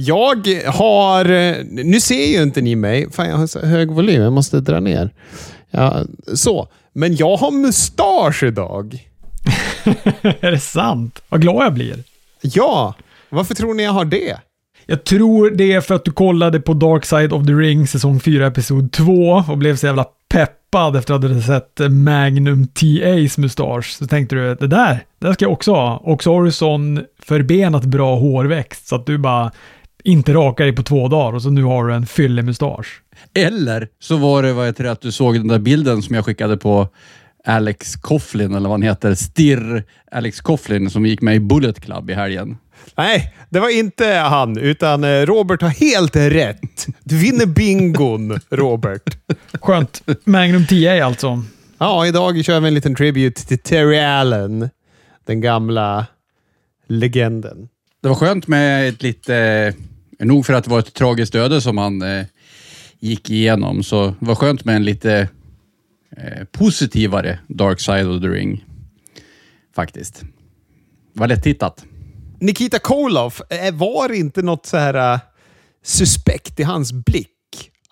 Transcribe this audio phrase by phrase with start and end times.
[0.00, 1.24] Jag har...
[1.84, 3.12] Nu ser ju inte ni mig.
[3.12, 4.22] Fan, jag har så hög volym.
[4.22, 5.10] Jag måste dra ner.
[5.70, 6.68] Ja, så.
[6.92, 9.08] Men jag har mustasch idag.
[10.22, 11.22] är det sant?
[11.28, 12.04] Vad glad jag blir.
[12.40, 12.94] Ja.
[13.28, 14.38] Varför tror ni jag har det?
[14.86, 18.20] Jag tror det är för att du kollade på Dark Side of the Ring säsong
[18.20, 23.40] 4 episod 2 och blev så jävla peppad efter att du hade sett Magnum TA's
[23.40, 23.86] mustasch.
[23.86, 25.96] Så tänkte du, det där, det där ska jag också ha.
[25.96, 29.52] Och så har du sån förbenat bra hårväxt så att du bara
[30.04, 33.02] inte rakar dig på två dagar och så nu har du en fyllig mustasch.
[33.34, 36.24] Eller så var det vad heter det, att du såg den där bilden som jag
[36.24, 36.88] skickade på
[37.44, 42.10] Alex Coughlin, eller vad han heter, Stirr Alex Coughlin, som gick med i Bullet Club
[42.10, 42.56] i helgen.
[42.96, 46.86] Nej, det var inte han, utan eh, Robert har helt rätt.
[47.04, 49.18] Du vinner bingon, Robert.
[49.60, 50.02] Skönt.
[50.24, 51.42] Magnum 10 alltså.
[51.78, 54.70] Ja, idag kör vi en liten tribute till Terry Allen.
[55.26, 56.06] Den gamla
[56.86, 57.68] legenden.
[58.00, 59.36] Det var skönt med ett lite,
[60.18, 62.24] eh, nog för att det var ett tragiskt öde som han eh,
[62.98, 65.28] gick igenom, så det var skönt med en lite
[66.16, 68.64] eh, positivare Dark Side of the Ring.
[69.74, 70.20] Faktiskt.
[71.12, 71.84] Det var lätt tittat.
[72.40, 75.20] Nikita Koloff, eh, var det inte något så här uh,
[75.84, 77.37] suspekt i hans blick?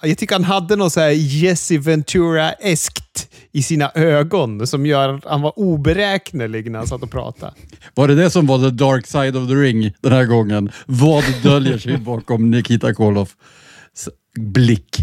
[0.03, 5.25] Jag tycker han hade något så här Jesse Ventura-eskt i sina ögon som gör att
[5.25, 7.53] han var oberäknelig när han satt och pratade.
[7.95, 10.71] Var det det som var the dark side of the ring den här gången?
[10.87, 13.37] Vad döljer sig bakom Nikita Koloffs
[14.39, 14.97] blick?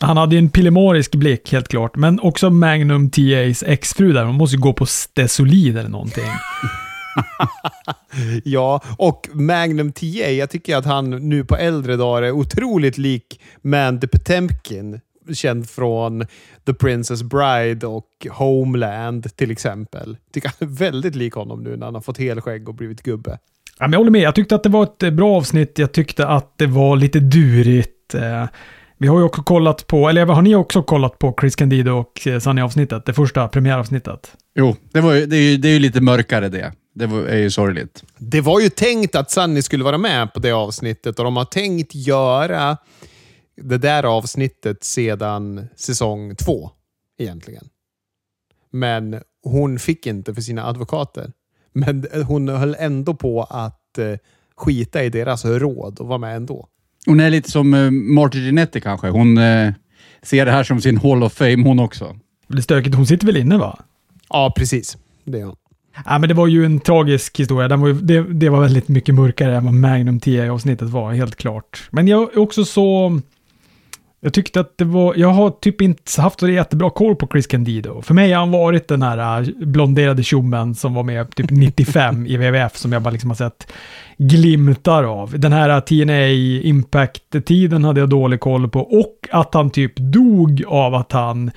[0.00, 4.24] Han hade en pillemarisk blick helt klart, men också Magnum TA's exfru där.
[4.24, 6.24] Man måste ju gå på Stesolid eller någonting.
[8.44, 13.40] ja, och Magnum TA, jag tycker att han nu på äldre dagar är otroligt lik
[13.62, 15.00] Mandy Potemkin.
[15.32, 16.26] Känd från
[16.66, 20.16] The Princess Bride och Homeland till exempel.
[20.32, 23.38] Tycker han är väldigt lik honom nu när han har fått helskägg och blivit gubbe.
[23.78, 24.20] Ja, men jag håller med.
[24.20, 25.78] Jag tyckte att det var ett bra avsnitt.
[25.78, 28.14] Jag tyckte att det var lite durigt.
[28.14, 28.46] Eh,
[28.98, 32.26] vi har ju också kollat på, eller har ni också kollat på Chris Candido och
[32.26, 33.06] eh, Sunny-avsnittet?
[33.06, 34.32] Det första premiäravsnittet?
[34.54, 36.72] Jo, det, var ju, det, är ju, det är ju lite mörkare det.
[36.94, 38.04] Det var, är ju sorgligt.
[38.18, 41.44] Det var ju tänkt att Sunny skulle vara med på det avsnittet och de har
[41.44, 42.76] tänkt göra
[43.56, 46.70] det där avsnittet sedan säsong två,
[47.18, 47.68] egentligen.
[48.70, 51.32] Men hon fick inte för sina advokater.
[51.72, 54.18] Men hon höll ändå på att eh,
[54.56, 56.68] skita i deras råd och vara med ändå.
[57.06, 59.08] Hon är lite som uh, Marty Ginetti kanske.
[59.08, 59.72] Hon uh,
[60.22, 62.16] ser det här som sin Hall of Fame hon också.
[62.48, 62.94] Det är stökigt.
[62.94, 63.78] Hon sitter väl inne va?
[64.28, 64.96] Ja, precis.
[65.24, 65.56] Det är hon.
[66.04, 67.68] Ja, men det var ju en tragisk historia.
[67.68, 71.36] Den var ju, det, det var väldigt mycket mörkare än vad Magnum 10-avsnittet var, helt
[71.36, 71.88] klart.
[71.90, 73.20] Men jag är också så...
[74.20, 75.14] Jag tyckte att det var...
[75.16, 78.02] Jag har typ inte haft så jättebra koll på Chris Candido.
[78.02, 82.26] För mig har han varit den här äh, blonderade tjommen som var med typ 95
[82.26, 83.72] i WWF som jag bara liksom har sett
[84.18, 85.38] glimtar av.
[85.38, 86.28] Den här TNA
[86.68, 91.50] Impact-tiden hade jag dålig koll på och att han typ dog av att han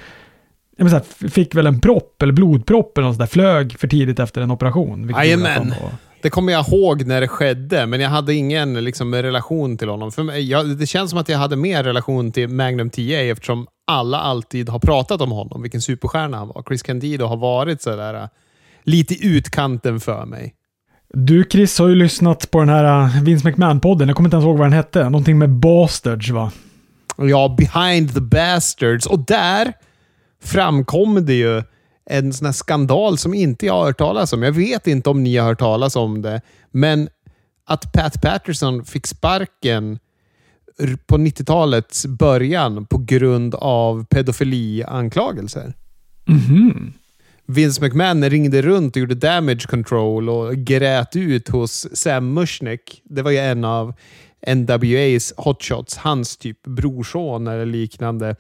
[0.78, 4.42] så här, fick väl en propp eller blodpropp eller något sådär, flög för tidigt efter
[4.42, 5.10] en operation.
[5.10, 5.74] Jajamän.
[6.22, 10.12] Det kommer jag ihåg när det skedde, men jag hade ingen liksom, relation till honom.
[10.12, 13.68] För mig, jag, det känns som att jag hade mer relation till Magnum TA eftersom
[13.88, 16.64] alla alltid har pratat om honom, vilken superstjärna han var.
[16.68, 18.28] Chris Candido har varit sådär äh,
[18.84, 20.54] lite i utkanten för mig.
[21.14, 24.08] Du Chris har ju lyssnat på den här äh, Vince McMahon-podden.
[24.08, 25.04] Jag kommer inte ens ihåg vad den hette.
[25.04, 26.52] Någonting med Bastards va?
[27.18, 29.06] Ja, Behind the Bastards.
[29.06, 29.74] Och där
[30.44, 31.64] framkom det ju
[32.10, 34.44] en sån här skandal som inte jag har hört talas om.
[34.44, 37.10] Jag vet inte om ni har hört talas om det, men
[37.66, 40.00] att Pat Patterson fick sparken
[41.06, 45.74] på 90-talets början på grund av pedofilianklagelser.
[46.28, 46.94] Mm -hmm.
[47.46, 53.02] Vince McMahon ringde runt och gjorde damage control och grät ut hos Sam Mushnick.
[53.04, 53.94] Det var ju en av
[54.56, 55.98] NWAs hotshots.
[55.98, 58.36] Hans typ brorson eller liknande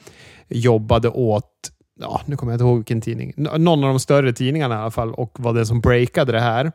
[0.48, 4.76] jobbade åt ja, nu kommer jag inte ihåg vilken tidning, någon av de större tidningarna
[4.76, 6.72] i alla fall och var den som breakade det här.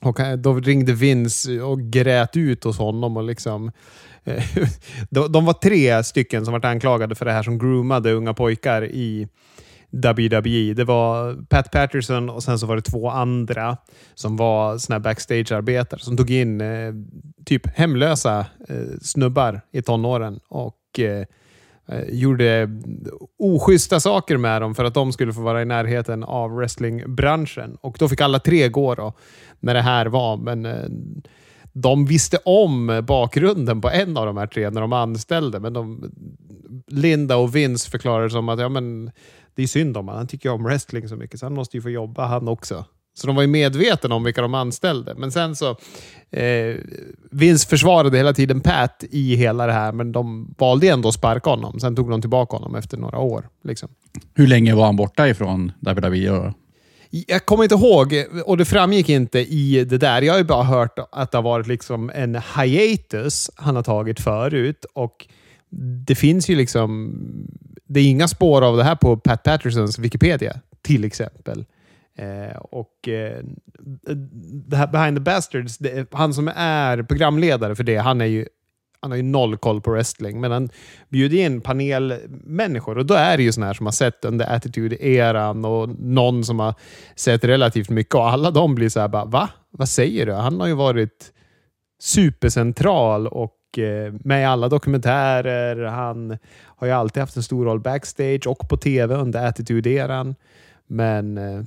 [0.00, 3.72] Och eh, då ringde Vince och grät ut hos honom och liksom
[4.24, 4.44] eh,
[5.30, 9.28] de var tre stycken som var anklagade för det här som groomade unga pojkar i
[9.90, 10.74] WWE.
[10.74, 13.76] Det var Pat Patterson och sen så var det två andra
[14.14, 16.92] som var såna backstage-arbetare som tog in eh,
[17.44, 21.24] typ hemlösa eh, snubbar i tonåren och Eh,
[21.88, 22.70] Eh, gjorde
[23.38, 27.76] oschyssta saker med dem för att de skulle få vara i närheten av wrestlingbranschen.
[27.80, 29.12] Och då fick alla tre gå då,
[29.60, 30.36] när det här var.
[30.36, 30.84] Men eh,
[31.72, 35.60] de visste om bakgrunden på en av de här tre när de anställde.
[35.60, 36.12] Men de,
[36.86, 39.10] Linda och Vince förklarade som att ja, men,
[39.54, 40.18] det är synd om honom.
[40.18, 42.84] Han tycker om wrestling så mycket så han måste ju få jobba han också.
[43.14, 45.14] Så de var ju medvetna om vilka de anställde.
[45.14, 45.76] Men sen så...
[46.30, 46.76] Eh,
[47.30, 51.50] Vince försvarade hela tiden Pat i hela det här, men de valde ändå att sparka
[51.50, 51.80] honom.
[51.80, 53.48] Sen tog de tillbaka honom efter några år.
[53.64, 53.88] Liksom.
[54.34, 56.52] Hur länge var han borta ifrån WWE?
[57.26, 58.14] Jag kommer inte ihåg,
[58.44, 60.22] och det framgick inte i det där.
[60.22, 64.20] Jag har ju bara hört att det har varit liksom en hiatus han har tagit
[64.20, 64.84] förut.
[64.94, 65.26] Och
[66.06, 67.14] det finns ju liksom...
[67.86, 71.64] Det är inga spår av det här på Pat Pattersons Wikipedia, till exempel.
[72.18, 73.42] Eh, och eh,
[74.68, 78.46] det här Behind the Bastards, det, han som är programledare för det, han är ju
[79.02, 80.68] han har ju noll koll på wrestling, men han
[81.08, 85.64] bjuder in panelmänniskor och då är det ju sådana här som har sett under Attitude-eran
[85.64, 86.74] och någon som har
[87.16, 89.48] sett relativt mycket och alla de blir så här bara, va?
[89.70, 90.32] Vad säger du?
[90.32, 91.32] Han har ju varit
[92.00, 95.84] supercentral och eh, med i alla dokumentärer.
[95.84, 100.34] Han har ju alltid haft en stor roll backstage och på tv under Attitude-eran.
[100.86, 101.64] Men eh,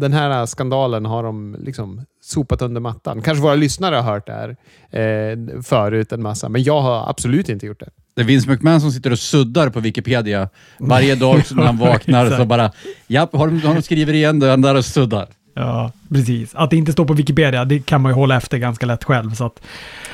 [0.00, 3.22] den här skandalen har de liksom sopat under mattan.
[3.22, 4.56] Kanske våra lyssnare har hört det här
[4.90, 7.90] eh, förut en massa, men jag har absolut inte gjort det.
[8.14, 10.48] Det är Vince McMahon som sitter och suddar på Wikipedia
[10.78, 12.36] varje dag när han vaknar.
[12.36, 12.72] så bara,
[13.06, 14.50] japp, har de, har de skrivit igen det?
[14.50, 15.28] Han där och suddar.
[15.54, 16.54] Ja, precis.
[16.54, 19.34] Att det inte står på Wikipedia, det kan man ju hålla efter ganska lätt själv.
[19.34, 19.62] Så, att,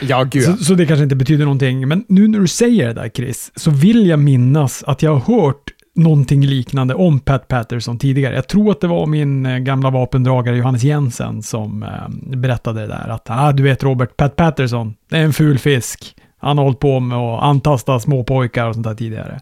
[0.00, 0.44] ja, gud.
[0.44, 1.88] Så, så, det kanske inte betyder någonting.
[1.88, 5.36] Men nu när du säger det där Chris, så vill jag minnas att jag har
[5.36, 8.34] hört någonting liknande om Pat Patterson tidigare.
[8.34, 12.86] Jag tror att det var min eh, gamla vapendragare Johannes Jensen som eh, berättade det
[12.86, 13.08] där.
[13.08, 16.14] Att ah, du vet Robert, Pat Patterson, det är en ful fisk.
[16.38, 19.40] Han har hållit på med att antasta småpojkar och sånt där tidigare.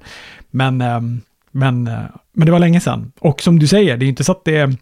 [0.50, 1.00] Men, eh,
[1.50, 1.98] men, eh,
[2.32, 3.12] men det var länge sedan.
[3.20, 4.76] Och som du säger, det är inte så att det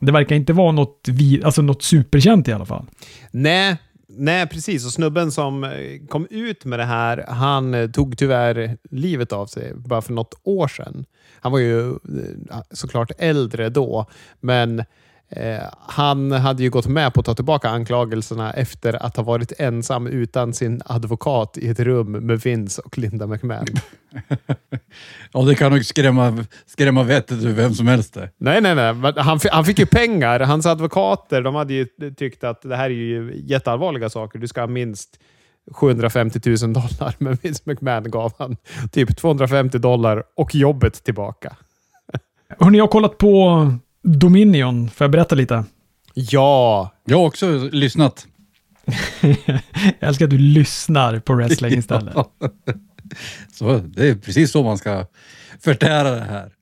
[0.00, 2.86] det verkar inte vara något, vi, alltså något superkänt i alla fall.
[3.30, 3.76] Nej,
[4.20, 4.86] Nej, precis.
[4.86, 5.70] Och snubben som eh,
[6.08, 10.34] kom ut med det här, han eh, tog tyvärr livet av sig bara för något
[10.42, 11.04] år sedan.
[11.40, 14.06] Han var ju eh, såklart äldre då,
[14.40, 14.84] men
[15.30, 19.52] Eh, han hade ju gått med på att ta tillbaka anklagelserna efter att ha varit
[19.60, 23.66] ensam utan sin advokat i ett rum med Vince och Linda McMahon.
[25.32, 28.14] ja, det kan nog skrämma, skrämma vettet ur vem som helst.
[28.14, 28.30] Det.
[28.38, 29.12] Nej, nej, nej.
[29.16, 30.40] Han, han fick ju pengar.
[30.40, 31.86] Hans advokater de hade ju
[32.16, 34.38] tyckt att det här är ju jätteallvarliga saker.
[34.38, 35.18] Du ska ha minst
[35.72, 38.56] 750 000 dollar, men Vince McMahon gav han
[38.92, 41.56] typ 250 dollar och jobbet tillbaka.
[42.58, 43.72] Hörni, jag har kollat på
[44.16, 45.64] Dominion, får jag berätta lite?
[46.14, 46.90] Ja!
[47.04, 48.26] Jag har också lyssnat.
[49.20, 49.60] jag
[50.00, 52.14] älskar att du lyssnar på wrestling istället.
[53.52, 55.06] så, det är precis så man ska
[55.60, 56.52] förtära det här.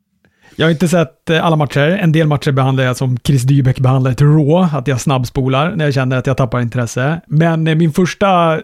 [0.56, 1.80] Jag har inte sett eh, alla matcher.
[1.80, 5.84] En del matcher behandlar jag som Chris Dybeck behandlar ett Raw, att jag snabbspolar när
[5.84, 7.20] jag känner att jag tappar intresse.
[7.26, 8.62] Men eh, min första eh,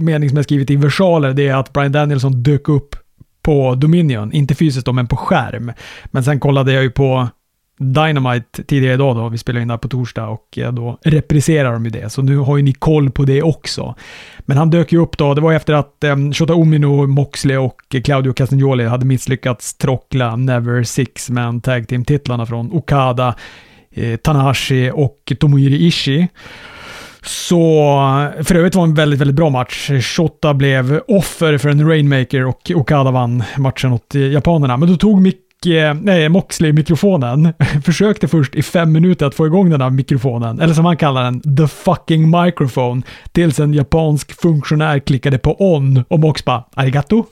[0.00, 2.96] mening som jag skrivit i versaler, det är att Brian Danielson dök upp
[3.42, 4.32] på Dominion.
[4.32, 5.72] Inte fysiskt då, men på skärm.
[6.06, 7.28] Men sen kollade jag ju på
[7.78, 11.84] Dynamite tidigare idag då, vi spelar in där på torsdag och eh, då repriserar de
[11.84, 12.10] ju det.
[12.10, 13.94] Så nu har ju ni koll på det också.
[14.38, 17.96] Men han dök ju upp då, det var efter att um, Shota Omino, Moxley och
[18.04, 23.34] Claudio Castagnoli hade misslyckats trockla Never Six Man Tag Team-titlarna från Okada,
[23.90, 26.28] eh, Tanahashi och Tomohiro Ishii.
[27.22, 29.90] Så för övrigt var det en väldigt, väldigt bra match.
[30.00, 34.76] Shota blev offer för en Rainmaker och Okada vann matchen åt eh, japanerna.
[34.76, 37.52] Men då tog Mick Eh, nej, Moxley-mikrofonen
[37.84, 41.24] försökte först i fem minuter att få igång den här mikrofonen, eller som han kallar
[41.24, 43.02] den, the fucking microphone,
[43.32, 47.24] tills en japansk funktionär klickade på on och Mox bara arigato.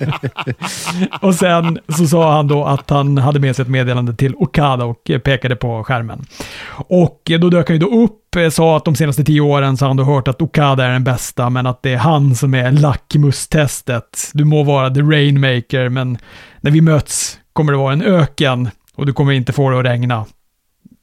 [1.20, 4.84] och sen så sa han då att han hade med sig ett meddelande till Okada
[4.84, 6.26] och eh, pekade på skärmen.
[6.72, 9.84] Och då dök han ju då upp Eh, sa att de senaste tio åren så
[9.84, 12.54] har han då hört att Okada är den bästa, men att det är han som
[12.54, 14.30] är lackmustestet.
[14.32, 16.18] Du må vara the rainmaker, men
[16.60, 19.84] när vi möts kommer det vara en öken och du kommer inte få det att
[19.84, 20.26] regna.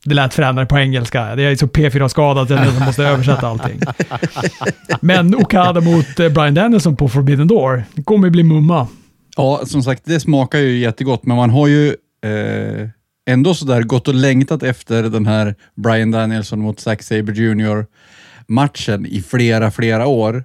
[0.06, 1.36] Det lät förändrat på engelska.
[1.36, 3.80] Det är så P4-skadad att jag måste översätta allting.
[5.02, 8.88] Men Okada mot eh, Brian Danielson på Forbidden Door, det kommer bli mumma.
[9.38, 11.88] Ja, som sagt, det smakar ju jättegott, men man har ju
[12.24, 12.90] eh,
[13.28, 17.86] ändå sådär gått och längtat efter den här Brian Danielson mot Zack Sabre Jr.
[18.48, 20.44] matchen i flera, flera år.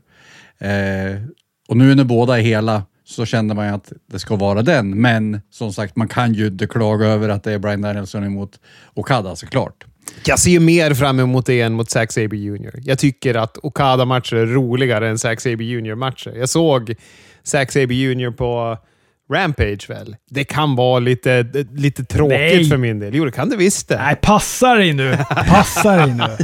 [0.58, 1.22] Eh,
[1.68, 5.00] och nu när båda är hela så kände man ju att det ska vara den.
[5.00, 8.60] Men som sagt, man kan ju inte klaga över att det är Brian Danielson emot
[8.94, 9.84] Okada såklart.
[10.26, 12.80] Jag ser mer fram emot det än mot Zack Sabre Jr.
[12.82, 16.32] Jag tycker att Okada-matcher är roligare än Zack Sabre Jr-matcher.
[16.36, 16.94] Jag såg
[17.42, 18.78] Zack Sabre Jr på
[19.32, 20.16] Rampage väl?
[20.30, 22.64] Det kan vara lite, lite tråkigt Nej.
[22.64, 23.14] för min del.
[23.14, 23.96] Jo, det kan det visst det.
[23.96, 25.16] Nej, passa dig nu!
[25.48, 26.36] Passa dig nu!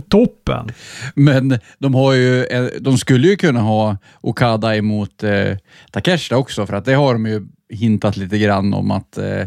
[0.08, 0.68] Toppen!
[1.14, 5.56] Men de, har ju, eh, de skulle ju kunna ha Okada emot eh,
[5.90, 9.46] Takeshita också, för att det har de ju hintat lite grann om att eh,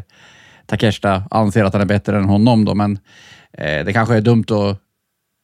[0.66, 3.00] Takeshita anser att han är bättre än honom då, men
[3.58, 4.80] eh, det kanske är dumt att,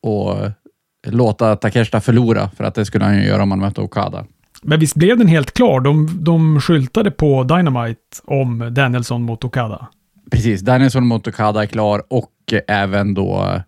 [0.07, 4.25] att låta Takeshita förlora, för att det skulle han ju göra om han mötte Okada.
[4.61, 5.79] Men visst blev den helt klar?
[5.81, 9.87] De, de skyltade på Dynamite om Danielson mot Okada.
[10.31, 12.33] Precis, Danielson mot Okada är klar och
[12.67, 13.61] även då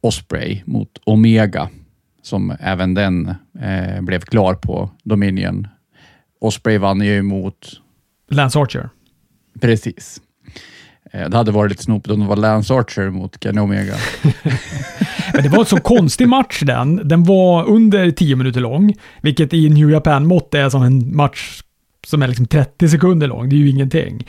[0.00, 1.68] Osprey mot Omega,
[2.22, 3.28] som även den
[3.60, 5.68] eh, blev klar på Dominion.
[6.40, 7.80] Osprey vann ju mot...
[8.30, 8.88] Lance Archer.
[9.60, 10.20] Precis.
[11.10, 13.94] Eh, det hade varit lite snopet om det var Lance Archer mot Kenny Omega.
[15.34, 17.08] Men det var en så konstig match den.
[17.08, 21.62] Den var under 10 minuter lång, vilket i New Japan-mått är som en match
[22.06, 23.48] som är liksom 30 sekunder lång.
[23.48, 24.26] Det är ju ingenting.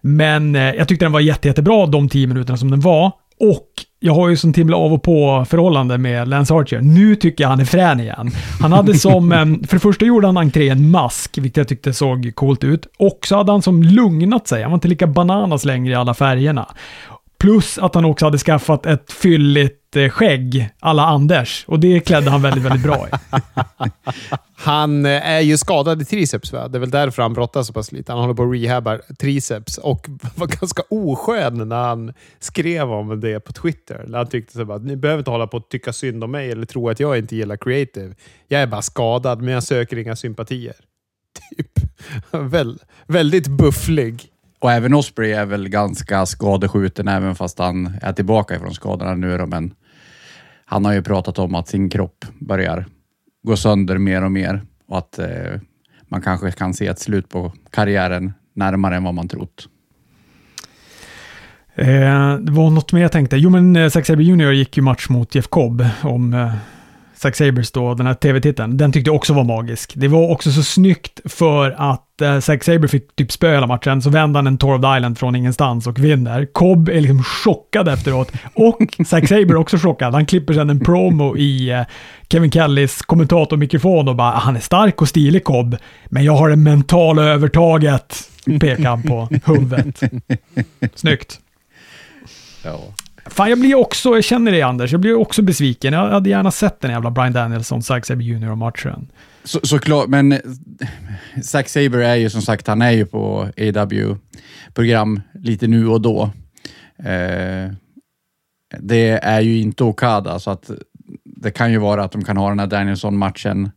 [0.00, 3.12] Men eh, jag tyckte den var jätte, jättebra de 10 minuterna som den var.
[3.40, 3.68] Och
[4.04, 6.80] jag har ju sånt himla av och på förhållande med Lance Archer.
[6.80, 8.30] Nu tycker jag han är frän igen.
[8.60, 11.92] Han hade som, eh, för det första gjorde han entré en mask, vilket jag tyckte
[11.92, 12.86] såg coolt ut.
[12.98, 14.62] Och så hade han som lugnat sig.
[14.62, 16.66] Han var inte lika bananas längre i alla färgerna.
[17.38, 21.64] Plus att han också hade skaffat ett fylligt eh, skägg, alla Anders.
[21.68, 23.10] Och det klädde han väldigt, väldigt bra i.
[24.56, 26.68] Han eh, är ju skadad i triceps, va?
[26.68, 28.12] Det är väl därför han brottas så pass lite.
[28.12, 33.40] Han håller på att rehabba triceps och var ganska oskön när han skrev om det
[33.40, 34.08] på Twitter.
[34.12, 36.88] Han tyckte så ni behöver inte hålla på att tycka synd om mig eller tro
[36.88, 38.14] att jag inte gillar creative.
[38.48, 40.74] Jag är bara skadad, men jag söker inga sympatier.
[41.50, 41.70] Typ.
[42.30, 44.33] Väl, väldigt bufflig.
[44.64, 49.38] Och även Osprey är väl ganska skadeskjuten även fast han är tillbaka ifrån skadorna nu
[49.38, 49.74] då, men
[50.64, 52.86] han har ju pratat om att sin kropp börjar
[53.42, 55.60] gå sönder mer och mer och att eh,
[56.08, 59.68] man kanske kan se ett slut på karriären närmare än vad man trott.
[61.74, 63.36] Eh, det var något mer jag tänkte.
[63.36, 66.54] Jo, men eh, Zack Sabre Jr gick ju match mot Jeff Cobb om eh,
[67.24, 68.76] Zack Sabres då, den här tv-titeln.
[68.76, 69.92] Den tyckte jag också var magisk.
[69.96, 74.02] Det var också så snyggt för att eh, Zack Sabre fick typ spö hela matchen,
[74.02, 76.46] så vände han en Tour of the Island från ingenstans och vinner.
[76.52, 80.14] Cobb är liksom chockad efteråt och Zack Sabre är också chockad.
[80.14, 81.80] Han klipper sedan en promo i eh,
[82.28, 85.76] Kevin Kellys kommentatormikrofon och bara ah, “Han är stark och stilig Cobb,
[86.06, 90.00] men jag har det mentala övertaget”, pekar han på huvudet.
[90.94, 91.40] Snyggt.
[92.64, 92.80] Ja.
[93.26, 95.92] Fan, jag blir också, jag känner dig Anders, jag blir också besviken.
[95.92, 98.54] Jag hade gärna sett den jävla Brian Danielson, Zack Saber Jr.
[98.54, 99.10] matchen.
[99.44, 100.38] Så, såklart, men eh,
[101.42, 106.22] Zack Saber är ju som sagt, han är ju på AW-program lite nu och då.
[106.98, 107.72] Eh,
[108.78, 110.70] det är ju inte Okada, så att
[111.24, 113.70] det kan ju vara att de kan ha den här Danielson-matchen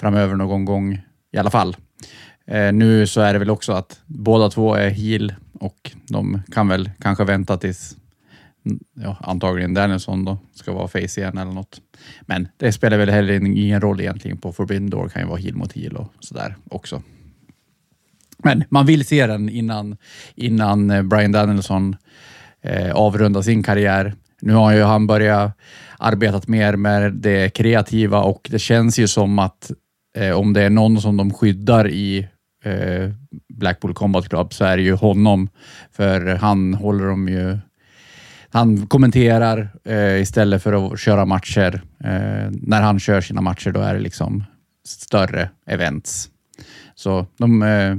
[0.00, 1.00] framöver någon gång
[1.32, 1.76] i alla fall.
[2.46, 6.68] Eh, nu så är det väl också att båda två är heel och de kan
[6.68, 7.96] väl kanske vänta tills
[8.94, 11.80] ja, antagligen Danielsson då ska vara face igen eller något.
[12.22, 15.56] Men det spelar väl heller ingen roll egentligen på Forbidden Door kan ju vara heel
[15.56, 17.02] mot heel och sådär också.
[18.38, 19.96] Men man vill se den innan,
[20.34, 21.96] innan eh, Brian Danielson
[22.62, 24.14] eh, avrundar sin karriär.
[24.40, 25.58] Nu har ju han börjat
[25.98, 29.70] arbetat mer med det kreativa och det känns ju som att
[30.16, 32.28] eh, om det är någon som de skyddar i
[32.64, 33.10] eh,
[33.48, 35.48] Blackpool Combat Club så är det ju honom.
[35.92, 37.58] För han håller dem ju
[38.54, 41.82] han kommenterar eh, istället för att köra matcher.
[42.04, 44.44] Eh, när han kör sina matcher då är det liksom
[44.86, 46.28] större events.
[46.94, 47.96] Så de, eh,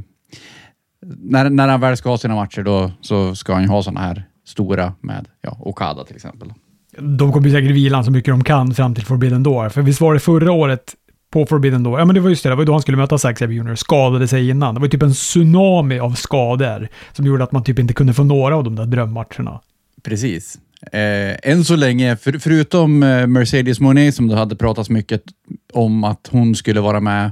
[1.05, 3.99] när, när han väl ska ha sina matcher då så ska han ju ha sådana
[3.99, 6.53] här stora med ja, Okada till exempel.
[6.99, 9.69] De kommer säkert vila så mycket de kan fram till Forbidden Door.
[9.69, 10.95] För visst var det förra året
[11.31, 12.97] på Forbidden Door, ja men det var just det, det var ju då han skulle
[12.97, 13.75] möta Zack Sabre Jr.
[13.75, 14.73] skadade sig innan.
[14.73, 18.13] Det var ju typ en tsunami av skador som gjorde att man typ inte kunde
[18.13, 19.61] få några av de där drömmatcherna.
[20.05, 20.59] Precis.
[20.91, 25.23] Eh, än så länge, för, förutom eh, Mercedes Monet som det hade pratats mycket
[25.73, 27.31] om att hon skulle vara med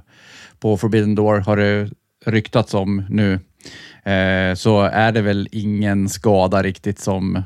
[0.59, 1.89] på Forbidden Door, har det
[2.25, 3.33] ryktats om nu,
[4.11, 7.43] eh, så är det väl ingen skada riktigt som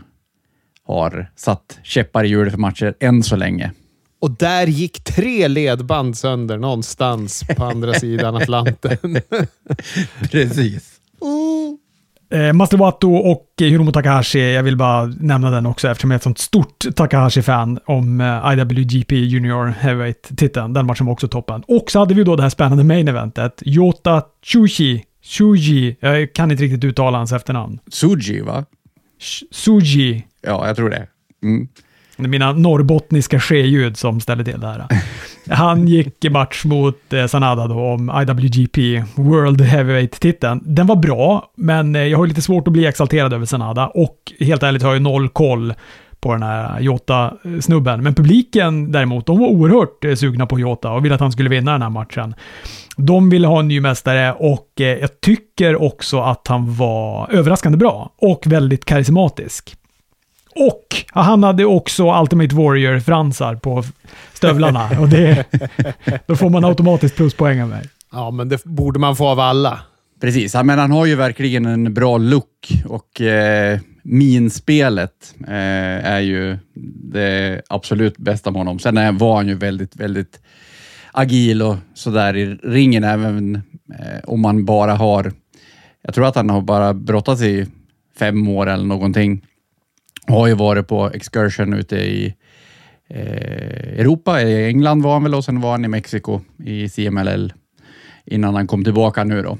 [0.83, 3.71] har satt käppar i hjulet för matcher än så länge.
[4.19, 8.99] Och där gick tre ledband sönder någonstans på andra sidan Atlanten.
[10.31, 10.99] Precis.
[12.29, 16.23] Eh, Master och Hiromu Takahashi, jag vill bara nämna den också eftersom jag är ett
[16.23, 20.73] sånt stort Takahashi-fan om eh, IWGP Junior Heavyweight-titeln.
[20.73, 21.63] Den matchen var också toppen.
[21.67, 23.63] Och så hade vi då det här spännande main eventet.
[23.65, 27.79] Yota Chushi, Shuji, jag kan inte riktigt uttala hans efternamn.
[27.91, 28.65] Suji, va?
[29.19, 30.25] Sh Suji.
[30.41, 31.07] Ja, jag tror det.
[31.43, 31.67] Mm.
[32.17, 34.87] Mina norrbottniska ske-ljud som ställer till det här.
[35.49, 40.61] Han gick match mot eh, Sanada då om IWGP World Heavyweight-titeln.
[40.65, 44.33] Den var bra, men eh, jag har lite svårt att bli exalterad över Sanada och
[44.39, 45.73] helt ärligt har jag noll koll
[46.19, 48.03] på den här Jota-snubben.
[48.03, 51.49] Men publiken däremot, de var oerhört eh, sugna på Jota och ville att han skulle
[51.49, 52.35] vinna den här matchen.
[52.97, 57.77] De ville ha en ny mästare och eh, jag tycker också att han var överraskande
[57.77, 59.75] bra och väldigt karismatisk.
[60.59, 63.83] Och han hade också Ultimate Warrior-fransar på
[64.33, 64.89] stövlarna.
[64.99, 65.45] Och det,
[66.27, 67.83] då får man automatiskt pluspoäng av mig.
[68.11, 69.79] Ja, men det borde man få av alla.
[70.21, 76.19] Precis, ja, men han har ju verkligen en bra look och eh, minspelet eh, är
[76.19, 76.57] ju
[77.11, 78.79] det absolut bästa med honom.
[78.79, 80.39] Sen är, var han ju väldigt, väldigt
[81.11, 83.55] agil och sådär i ringen, även
[83.99, 85.31] eh, om man bara har...
[86.01, 87.67] Jag tror att han har bara brottats i
[88.19, 89.41] fem år eller någonting.
[90.27, 92.35] Har ju varit på excursion ute i
[93.09, 97.53] eh, Europa, i England var han väl och sen var han i Mexiko i CMLL
[98.25, 99.57] innan han kom tillbaka nu då.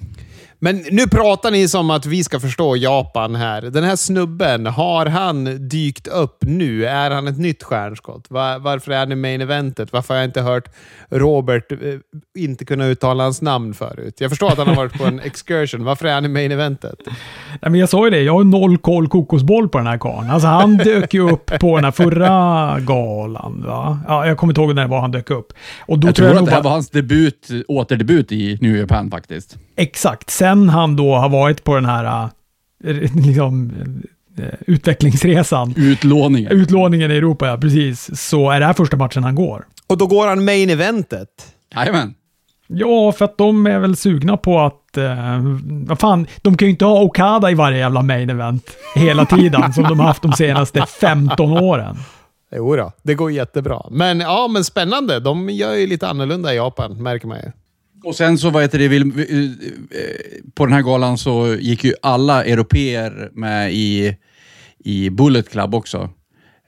[0.60, 3.62] Men nu pratar ni som att vi ska förstå Japan här.
[3.62, 6.86] Den här snubben, har han dykt upp nu?
[6.86, 8.26] Är han ett nytt stjärnskott?
[8.30, 9.94] Var, varför är han i main eventet?
[9.94, 10.70] Varför har jag inte hört
[11.10, 11.78] Robert eh,
[12.38, 14.16] inte kunna uttala hans namn förut?
[14.22, 15.84] Jag förstår att han har varit på en excursion.
[15.84, 17.00] Varför är han i main eventet?
[17.62, 20.30] Nej, men jag sa ju det, jag har noll koll kokosboll på den här karln.
[20.30, 23.64] Alltså han dök ju upp på den här förra galan.
[23.68, 24.00] Va?
[24.08, 25.54] Ja, jag kommer inte ihåg när det var han dök upp.
[25.80, 29.12] Och då jag tror, jag att det här var hans debut, återdebut i New Japan
[29.12, 29.58] faktiskt.
[29.80, 30.30] Exakt.
[30.48, 32.30] Sen han då har varit på den här
[32.84, 33.72] äh, liksom,
[34.38, 35.74] äh, utvecklingsresan.
[35.78, 36.52] Utlåningen.
[36.52, 37.58] Utlåningen i Europa, ja.
[37.58, 38.20] Precis.
[38.20, 39.66] Så är det här första matchen han går.
[39.88, 41.30] Och då går han main eventet?
[41.76, 42.14] Jajamän.
[42.68, 44.98] Ja, för att de är väl sugna på att...
[44.98, 49.26] Eh, vad fan, de kan ju inte ha Okada i varje jävla main event hela
[49.26, 51.98] tiden som de har haft de senaste 15 åren.
[52.56, 53.82] Jo då, det går jättebra.
[53.92, 55.20] Men ja, men spännande.
[55.20, 57.52] De gör ju lite annorlunda i Japan, märker man ju.
[58.08, 59.50] Och sen så, vad heter det, eh,
[60.54, 64.18] på den här galan så gick ju alla europeer med i,
[64.80, 66.10] i Bullet Club också.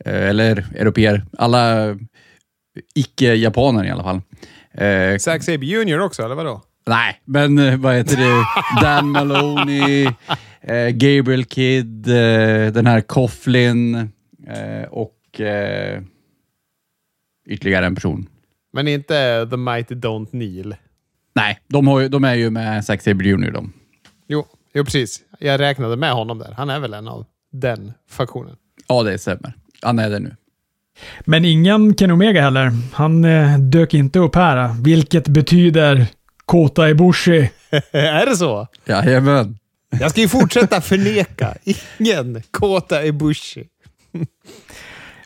[0.06, 1.96] Eh, eller europeer, alla
[2.96, 4.22] icke-japaner i alla fall.
[4.74, 6.62] Eh, Zack Sabre Jr också, eller vadå?
[6.88, 8.46] Nej, men vad heter det?
[8.82, 10.10] Dan Maloney,
[10.92, 12.04] Gabriel Kidd,
[12.74, 14.10] den här Coughlin
[14.90, 15.42] och
[17.50, 18.30] ytterligare en person.
[18.74, 20.76] Men inte The Mighty Don't Kneel?
[21.34, 23.52] Nej, de, har, de är ju med Zack Sabre Jr.
[23.52, 23.74] De.
[24.28, 25.22] Jo, jo, precis.
[25.40, 26.54] Jag räknade med honom där.
[26.58, 28.56] Han är väl en av den faktionen?
[28.88, 29.54] Ja, det stämmer.
[29.82, 30.36] Han är det nu.
[31.20, 32.72] Men ingen Ken Omega heller.
[32.94, 36.08] Han eh, dök inte upp här, vilket betyder
[36.46, 37.50] Kota Ibushi.
[37.92, 38.68] är det så?
[38.86, 39.58] Jajamän.
[40.00, 41.56] Jag ska ju fortsätta förneka.
[41.98, 43.68] Ingen Kota Ibushi.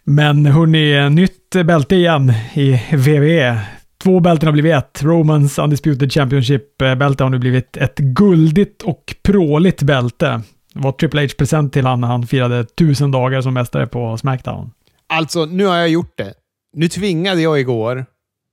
[0.03, 3.61] Men hörni, nytt bälte igen i WWE.
[4.03, 5.03] Två bälten har blivit ett.
[5.03, 10.41] Romans Undisputed Championship-bälte har nu blivit ett guldigt och pråligt bälte.
[10.73, 14.71] Det var Triple H-present till han när han firade tusen dagar som mästare på Smackdown.
[15.09, 16.33] Alltså, nu har jag gjort det.
[16.75, 18.05] Nu tvingade jag igår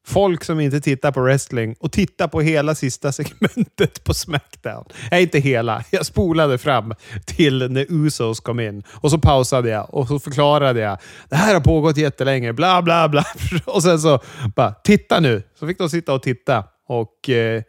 [0.07, 4.85] folk som inte tittar på wrestling och titta på hela sista segmentet på Smackdown.
[5.11, 5.85] Nej, inte hela.
[5.91, 10.81] Jag spolade fram till när Usos kom in och så pausade jag och så förklarade
[10.81, 10.99] jag.
[11.29, 13.25] Det här har pågått jättelänge, bla bla bla.
[13.67, 14.21] Och sen så
[14.57, 15.43] bara, titta nu.
[15.59, 17.63] Så fick de sitta och titta och eh,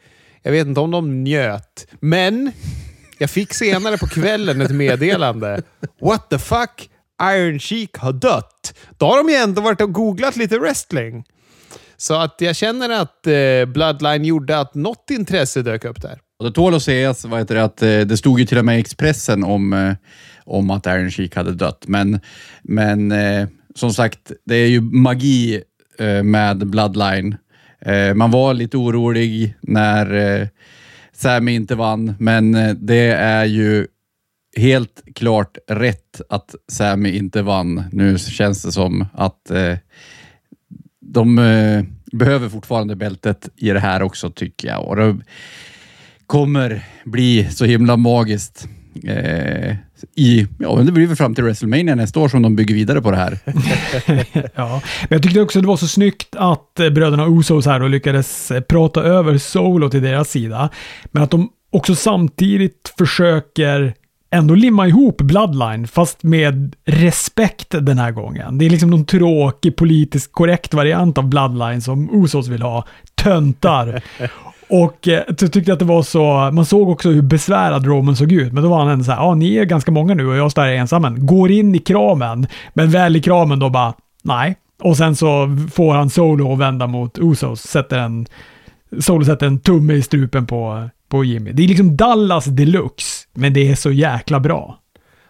[0.44, 1.88] jag vet inte om de njöt.
[2.00, 2.52] Men
[3.18, 5.62] jag fick senare på kvällen ett meddelande.
[6.02, 6.90] What the fuck?
[7.24, 8.74] Iron Sheik har dött.
[8.98, 11.24] Då har de ju ändå varit och googlat lite wrestling.
[12.02, 16.20] Så att jag känner att eh, Bloodline gjorde att något intresse dök upp där.
[16.40, 18.66] Och det tål att sägas vad heter det, att eh, det stod ju till och
[18.66, 19.94] med i Expressen om, eh,
[20.46, 21.84] om att Aaron Sheik hade dött.
[21.88, 22.20] Men,
[22.62, 25.64] men eh, som sagt, det är ju magi
[26.00, 27.38] eh, med Bloodline.
[27.82, 30.48] Eh, man var lite orolig när eh,
[31.14, 33.88] Sammy inte vann, men eh, det är ju
[34.58, 37.84] helt klart rätt att Sammy inte vann.
[37.92, 39.78] Nu känns det som att eh,
[41.14, 44.88] de eh, behöver fortfarande bältet i det här också tycker jag.
[44.88, 45.18] Och det
[46.28, 48.68] kommer bli så himla magiskt.
[49.04, 49.76] Eh,
[50.16, 53.12] i, ja, det blir väl fram till WrestleMania nästa år som de bygger vidare på
[53.12, 53.40] det här.
[54.56, 57.90] ja, men jag tyckte också det var så snyggt att eh, bröderna Usos här och
[57.90, 60.70] lyckades eh, prata över Solo till deras sida.
[61.12, 63.94] Men att de också samtidigt försöker
[64.32, 68.58] ändå limma ihop Bloodline, fast med respekt den här gången.
[68.58, 72.86] Det är liksom någon tråkig politiskt korrekt variant av Bloodline som Usos vill ha.
[73.16, 74.02] Töntar.
[74.70, 78.32] Och eh, jag tyckte att det var så, man såg också hur besvärad Roman såg
[78.32, 80.36] ut, men då var han ändå så här, ja ni är ganska många nu och
[80.36, 81.26] jag står här ensam.
[81.26, 84.56] Går in i kramen, men väl i kramen då bara, nej.
[84.84, 88.26] Och sen så får han Solo att vända mot Usos, sätter en,
[89.00, 91.52] Solo sätter en tumme i strupen på på Jimmy.
[91.52, 94.80] Det är liksom Dallas deluxe, men det är så jäkla bra.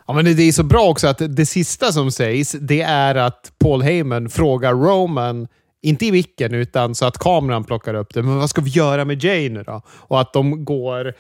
[0.08, 3.52] Ja, men det är så bra också att det sista som sägs, det är att
[3.60, 5.48] Paul Heyman frågar Roman,
[5.82, 8.24] inte i vilken, utan så att kameran plockar upp det.
[8.24, 9.82] Men vad ska vi göra med Jay nu då?
[9.88, 11.14] Och att de går eh,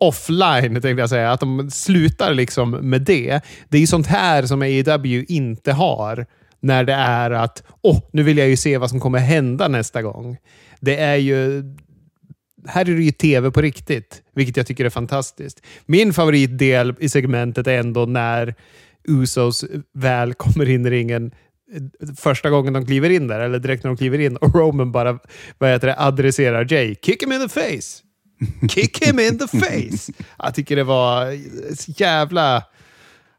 [0.00, 1.32] offline, tänkte jag säga.
[1.32, 3.40] Att de slutar liksom med det.
[3.68, 6.26] Det är ju sånt här som AEW inte har.
[6.60, 9.68] När det är att, åh, oh, nu vill jag ju se vad som kommer hända
[9.68, 10.36] nästa gång.
[10.80, 11.62] Det är ju
[12.68, 15.62] här är det ju tv på riktigt, vilket jag tycker är fantastiskt.
[15.86, 18.54] Min favoritdel i segmentet är ändå när
[19.08, 21.30] Usos väl kommer in i ringen
[22.16, 25.18] första gången de kliver in där, eller direkt när de kliver in och Roman bara
[25.58, 26.94] vad heter det, adresserar Jay.
[27.02, 28.02] Kick him in the face!
[28.68, 30.12] Kick him in the face!
[30.38, 31.38] Jag tycker det var
[32.00, 32.62] jävla...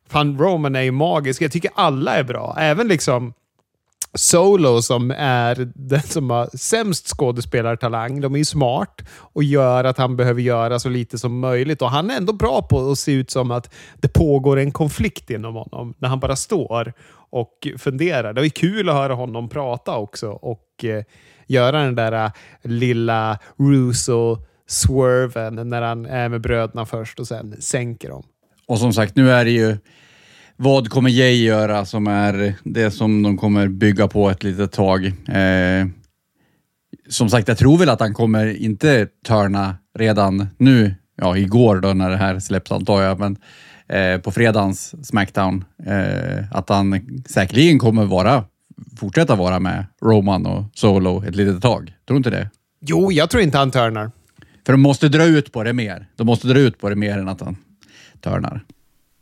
[0.09, 1.41] Fan, Roman är ju magisk.
[1.41, 2.55] Jag tycker alla är bra.
[2.59, 3.33] Även liksom
[4.13, 8.21] Solo som är den som har sämst skådespelartalang.
[8.21, 9.01] De är ju smart
[9.33, 11.81] och gör att han behöver göra så lite som möjligt.
[11.81, 15.29] Och Han är ändå bra på att se ut som att det pågår en konflikt
[15.29, 16.93] inom honom när han bara står
[17.29, 18.33] och funderar.
[18.33, 21.03] Det var kul att höra honom prata också och eh,
[21.47, 22.31] göra den där uh,
[22.63, 28.23] lilla Russo-swerven när han är med bröderna först och sen sänker dem.
[28.67, 29.77] Och som sagt, nu är det ju
[30.57, 35.05] vad kommer Jay göra som är det som de kommer bygga på ett litet tag?
[35.05, 35.87] Eh,
[37.09, 41.93] som sagt, jag tror väl att han kommer inte törna redan nu, ja igår då
[41.93, 43.37] när det här släpps antar jag, men
[43.87, 48.43] eh, på fredagens Smackdown, eh, att han säkerligen kommer vara,
[48.99, 51.85] fortsätta vara med Roman och Solo ett litet tag.
[52.07, 52.49] Tror du inte det?
[52.81, 54.11] Jo, jag tror inte han törnar.
[54.65, 56.07] För de måste dra ut på det mer.
[56.15, 57.55] De måste dra ut på det mer än att han
[58.21, 58.63] törnar.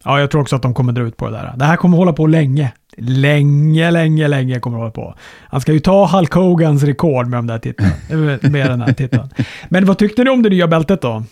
[0.06, 1.54] Ja, jag tror också att de kommer dra ut på det där.
[1.58, 2.74] Det här kommer hålla på länge.
[2.98, 5.16] Länge, länge, länge kommer det hålla på.
[5.50, 7.94] Han ska ju ta Hulk Hogans rekord med de där titlarna.
[8.42, 9.30] med den här titeln.
[9.70, 11.24] Men vad tyckte ni om det nya bältet då?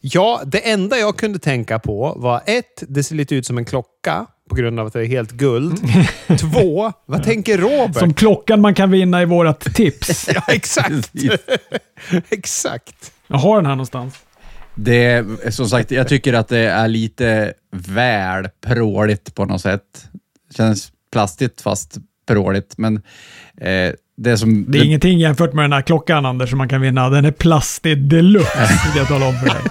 [0.00, 3.64] Ja, det enda jag kunde tänka på var ett, det ser lite ut som en
[3.64, 5.80] klocka på grund av att det är helt guld.
[6.40, 7.98] Två, vad tänker Robert?
[7.98, 10.28] Som klockan man kan vinna i vårat tips.
[10.34, 11.12] ja, exakt.
[12.30, 13.12] exakt.
[13.26, 14.14] Jag har den här någonstans.
[14.74, 20.08] Det som sagt, jag tycker att det är lite väl pråligt på något sätt.
[20.56, 22.96] Känns plastigt fast pråligt, men
[23.60, 24.64] eh, det som...
[24.68, 24.86] Det är det...
[24.86, 27.10] ingenting jämfört med den här klockan Anders som man kan vinna.
[27.10, 29.62] Den är plastig deluxe, vill jag tala om för dig.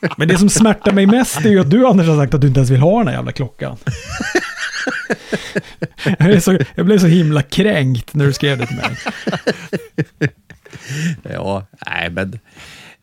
[0.16, 2.46] Men det som smärtar mig mest är ju att du Anders har sagt att du
[2.46, 3.76] inte ens vill ha den här jävla klockan.
[6.18, 8.96] Jag, så, jag blev så himla kränkt när du skrev det till mig.
[11.22, 12.38] Ja, nej men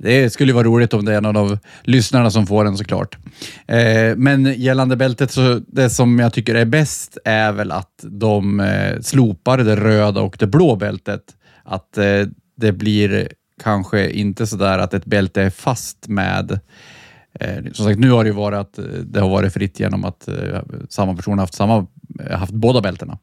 [0.02, 3.18] det skulle vara roligt om det är någon av lyssnarna som får den såklart.
[3.68, 8.60] Eh, men gällande bältet, så det som jag tycker är bäst är väl att de
[8.60, 11.22] eh, slopar det röda och det blå bältet.
[11.64, 13.30] Att eh, det blir
[13.64, 16.60] kanske inte så där att ett bälte är fast med
[17.34, 20.28] eh, som sagt, nu har det ju varit att det har varit fritt genom att
[20.28, 21.88] eh, samma person har haft, samma,
[22.32, 23.18] haft båda bältena.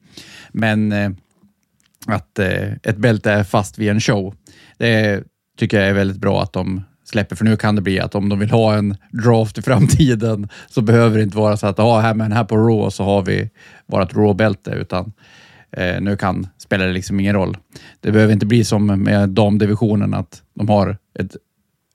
[0.52, 0.92] Men
[2.06, 4.34] att ett bälte är fast vid en show,
[4.78, 5.24] det
[5.56, 8.28] tycker jag är väldigt bra att de släpper, för nu kan det bli att om
[8.28, 12.00] de vill ha en draft i framtiden så behöver det inte vara så att ah,
[12.00, 13.50] här, men här på Raw så har vi
[13.86, 15.12] vårt Raw-bälte, utan
[15.72, 17.56] eh, nu kan spelar det liksom ingen roll.
[18.00, 21.36] Det behöver inte bli som med damdivisionen att de har ett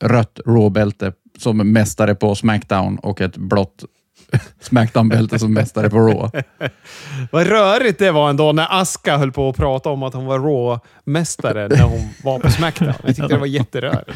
[0.03, 3.85] rött Raw-bälte som mästare på Smackdown och ett blått
[4.61, 6.43] Smackdown-bälte som mästare på Raw.
[7.31, 10.39] Vad rörigt det var ändå när Aska höll på att prata om att hon var
[10.39, 12.93] Raw-mästare när hon var på Smackdown.
[13.03, 14.09] Jag tyckte det var jätterörigt.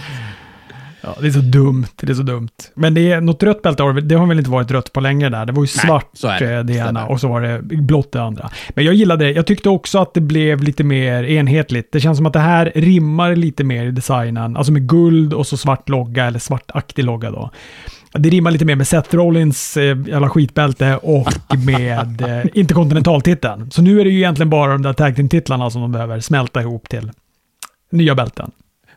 [1.06, 1.88] Ja, det är så dumt.
[1.95, 2.49] Det är så dumt.
[2.73, 5.45] Men det är något rött bälte, det har väl inte varit rött på länge där.
[5.45, 6.54] Det var ju svart Nej, det.
[6.54, 8.49] Eh, det ena och så var det blått det andra.
[8.69, 9.32] Men jag gillade det.
[9.32, 11.91] Jag tyckte också att det blev lite mer enhetligt.
[11.91, 14.58] Det känns som att det här rimmar lite mer i designen.
[14.58, 17.51] Alltså med guld och så svart logga, eller svartaktig logga då.
[18.19, 21.28] Det rimmar lite mer med Seth Rollins eh, jävla skitbälte och
[21.65, 23.71] med eh, interkontinentaltiteln.
[23.71, 26.62] Så nu är det ju egentligen bara de där tag team-titlarna som de behöver smälta
[26.62, 27.12] ihop till
[27.91, 28.51] nya bälten.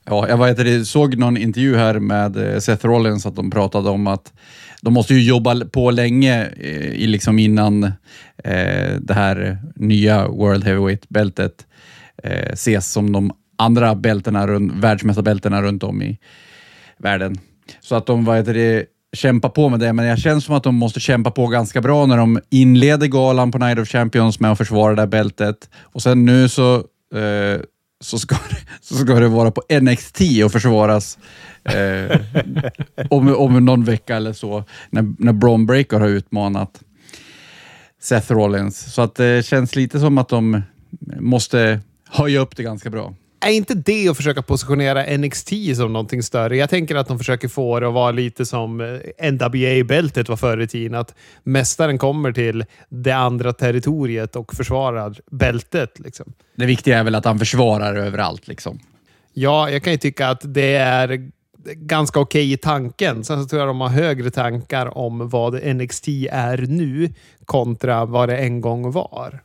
[0.05, 4.07] Ja, jag vet, såg någon intervju här med eh, Seth Rollins att de pratade om
[4.07, 4.33] att
[4.83, 6.47] de måste ju jobba på länge
[6.95, 7.85] i liksom innan
[8.45, 11.67] eh, det här nya World Heavyweight-bältet
[12.23, 16.19] eh, ses som de andra bältena, världsmästarbältena runt om i
[16.99, 17.39] världen.
[17.81, 18.87] Så att de vad heter det,
[19.19, 22.07] kämpa på med det, men jag känns som att de måste kämpa på ganska bra
[22.07, 25.71] när de inleder galan på Night of Champions med att försvara det här bältet.
[25.83, 26.75] Och sen nu så,
[27.15, 27.61] eh,
[28.01, 31.19] så, ska, det, så ska det vara på NXT och försvaras
[31.65, 32.21] eh,
[33.11, 36.81] om, om någon vecka eller så, när, när Bron Breaker har utmanat
[38.01, 38.95] Seth Rollins.
[38.95, 40.63] Så att det känns lite som att de
[41.21, 46.23] måste höja upp det ganska bra är inte det att försöka positionera NXT som någonting
[46.23, 46.57] större?
[46.57, 50.61] Jag tänker att de försöker få det att vara lite som eh, NWA-bältet var förr
[50.61, 50.95] i tiden.
[50.95, 55.99] Att mästaren kommer till det andra territoriet och försvarar bältet.
[55.99, 56.33] Liksom.
[56.57, 58.49] Det viktiga är väl att han försvarar överallt.
[58.49, 58.79] Liksom.
[59.33, 61.31] Ja, jag kan ju tycka att det är
[61.75, 63.25] ganska okej okay i tanken.
[63.25, 68.29] Sen så tror jag de har högre tankar om vad NXT är nu kontra vad
[68.29, 69.41] det en gång var.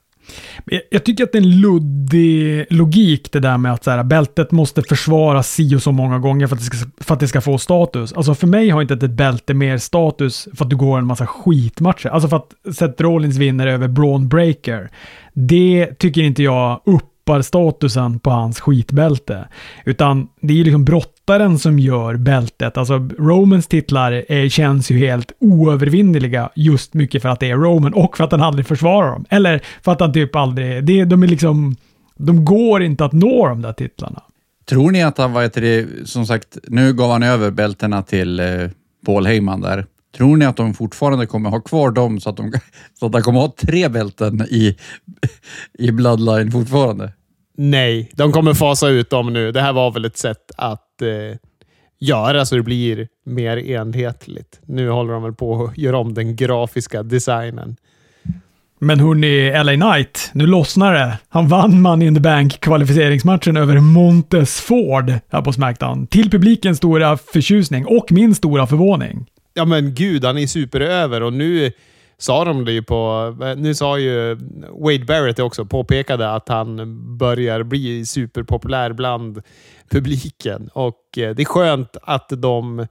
[0.90, 4.52] Jag tycker att det är en luddig logik det där med att så här, bältet
[4.52, 7.42] måste försvaras si och så många gånger för att, det ska, för att det ska
[7.42, 8.14] få status.
[8.14, 11.28] Alltså för mig har inte ett bälte mer status för att du går en massa
[11.28, 12.10] skitmatcher.
[12.10, 14.90] Alltså för att Seth Rollins vinner över Braun Breaker.
[15.34, 19.48] Det tycker inte jag upp toppar statusen på hans skitbälte.
[19.86, 22.78] Utan det är ju liksom brottaren som gör bältet.
[22.78, 27.94] Alltså Romans titlar är, känns ju helt oövervinneliga just mycket för att det är Roman
[27.94, 29.26] och för att han aldrig försvarar dem.
[29.30, 30.84] Eller för att han typ aldrig...
[30.84, 31.76] Det, de är liksom...
[32.18, 34.22] De går inte att nå de där titlarna.
[34.66, 38.40] Tror ni att han, vad heter det, som sagt, nu gav han över bältena till
[38.40, 38.46] eh,
[39.06, 39.86] Paul Heyman där.
[40.16, 42.52] Tror ni att de fortfarande kommer ha kvar dem så att de,
[43.00, 44.78] så att de kommer ha tre bälten i,
[45.80, 47.14] i Bloodline fortfarande?
[47.58, 49.52] Nej, de kommer fasa ut dem nu.
[49.52, 51.38] Det här var väl ett sätt att eh,
[52.00, 54.60] göra så det blir mer enhetligt.
[54.66, 57.76] Nu håller de väl på att göra om den grafiska designen.
[58.80, 61.18] Men hörni, LA Knight, nu lossnar det.
[61.30, 66.08] Han vann Money in the Bank kvalificeringsmatchen över Montes Ford här på Smackdown.
[66.08, 69.26] Till publikens stora förtjusning och min stora förvåning.
[69.54, 71.72] Ja men gud, han är superöver och nu
[72.18, 73.36] sa de det ju på...
[73.58, 74.36] Nu sa ju
[74.72, 79.42] Wade Barrett också, påpekade att han börjar bli superpopulär bland
[79.90, 80.70] publiken.
[80.74, 82.88] Och eh, det är skönt att de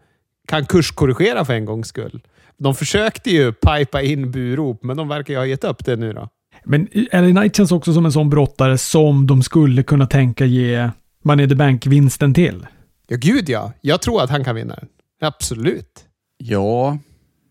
[0.48, 2.20] kan kurskorrigera för en gångs skull.
[2.58, 6.12] De försökte ju pipa in burop, men de verkar ju ha gett upp det nu
[6.12, 6.28] då.
[6.64, 10.90] Men LA Knight känns också som en sån brottare som de skulle kunna tänka ge
[11.24, 12.66] Money the Bank-vinsten till.
[13.08, 13.72] Ja, gud ja.
[13.80, 14.88] Jag tror att han kan vinna den.
[15.20, 16.04] Absolut.
[16.44, 16.98] Ja,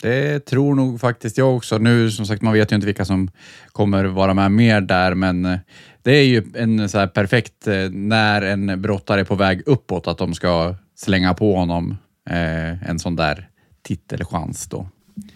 [0.02, 1.78] det tror nog faktiskt jag också.
[1.78, 3.30] Nu som sagt, man vet ju inte vilka som
[3.72, 5.60] kommer vara med mer där, men eh,
[6.04, 10.18] det är ju en så perfekt eh, när en brottare är på väg uppåt, att
[10.18, 11.98] de ska slänga på honom
[12.30, 13.48] eh, en sån där
[13.84, 14.88] titelchans då.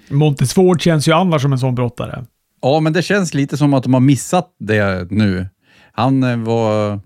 [0.10, 2.26] Montesford känns ju annars som en sån brottare.
[2.62, 5.48] Ja, men det känns lite som att de har missat det nu.
[5.92, 7.00] Han eh, var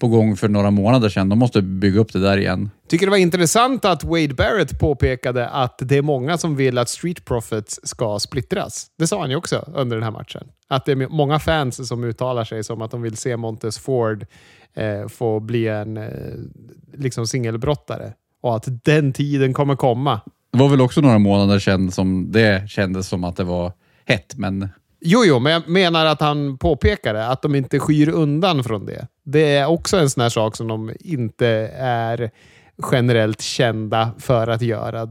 [0.00, 1.28] på gång för några månader sedan.
[1.28, 2.70] De måste bygga upp det där igen.
[2.88, 6.88] Tycker det var intressant att Wade Barrett påpekade att det är många som vill att
[6.88, 8.86] Street Profits ska splittras.
[8.98, 10.48] Det sa han ju också under den här matchen.
[10.68, 14.26] Att det är många fans som uttalar sig som att de vill se Montes Ford
[14.74, 16.08] eh, få bli en eh,
[16.94, 20.20] liksom singelbrottare och att den tiden kommer komma.
[20.52, 23.72] Det var väl också några månader sedan som det kändes som att det var
[24.04, 24.68] hett, men
[25.02, 29.06] Jo, jo, men jag menar att han påpekade att de inte skyr undan från det.
[29.30, 31.46] Det är också en sån här sak som de inte
[31.78, 32.30] är
[32.92, 35.08] generellt kända för att göra.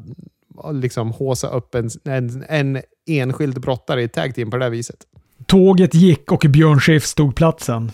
[0.74, 4.98] Liksom håsa upp en, en, en enskild brottare i tag team på det här viset.
[5.46, 7.92] Tåget gick och Björn Skifs stod platsen.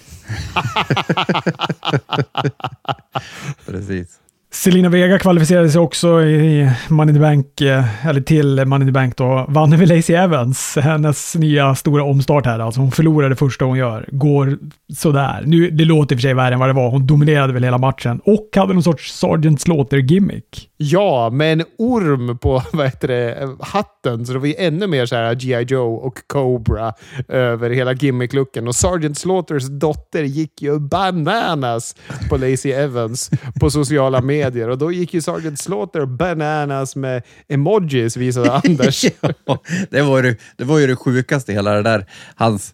[3.65, 4.19] Precis.
[4.55, 8.87] Selina Vega kvalificerade sig också i Money in the Bank, eh, eller till Money in
[8.87, 9.45] the Bank då.
[9.49, 12.59] Vann över Lacey Evans, hennes nya stora omstart här.
[12.59, 14.09] Alltså hon förlorade första hon gör.
[14.11, 14.57] Går
[14.93, 15.43] sådär.
[15.45, 16.89] Nu, det låter i och för sig värre än vad det var.
[16.89, 20.69] Hon dominerade väl hela matchen och hade någon sorts Sergeant Slaughter-gimmick.
[20.77, 25.05] Ja, med en orm på vad heter det, hatten, så det var ju ännu mer
[25.05, 25.63] så här G.I.
[25.63, 26.93] Joe och Cobra
[27.27, 28.67] över hela gimmick-looken.
[28.67, 31.95] Och Sergeant Slaughters dotter gick ju bananas
[32.29, 34.44] på Lacey Evans på sociala medier.
[34.45, 39.05] Och då gick ju Sergeant Slaughter bananas med emojis, visade Anders.
[39.45, 42.05] ja, det, var det, det var ju det sjukaste, hela det där.
[42.35, 42.73] Hans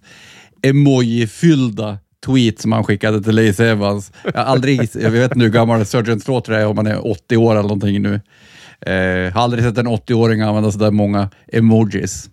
[0.62, 4.12] emoji-fyllda tweet som han skickade till Lacey Evans.
[4.24, 7.52] Jag, aldrig, jag vet inte hur gammal Sergeant Slaughter är, om han är 80 år
[7.52, 8.22] eller någonting nu.
[8.86, 12.30] Eh, har aldrig sett en 80-åring använda sådär många emojis.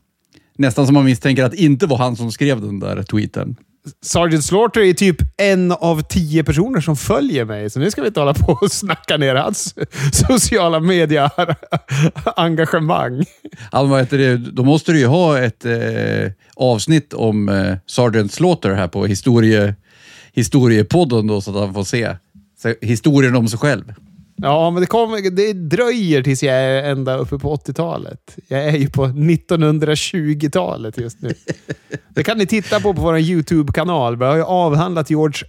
[0.58, 3.56] Nästan som man misstänker att det inte var han som skrev den där tweeten.
[4.02, 8.08] Sergeant Slaughter är typ en av tio personer som följer mig, så nu ska vi
[8.08, 9.74] inte hålla på och snacka ner hans
[10.28, 13.24] sociala media-engagemang.
[13.70, 14.16] Alltså,
[14.52, 19.74] då måste du ju ha ett eh, avsnitt om eh, Sergeant Slaughter här på historie,
[20.32, 22.16] historiepodden då, så att han får se
[22.62, 23.94] så, historien om sig själv.
[24.42, 28.36] Ja, men det, kom, det dröjer tills jag är ända uppe på 80-talet.
[28.48, 31.34] Jag är ju på 1920-talet just nu.
[32.08, 34.16] Det kan ni titta på på vår YouTube-kanal.
[34.16, 35.48] Vi har ju avhandlat George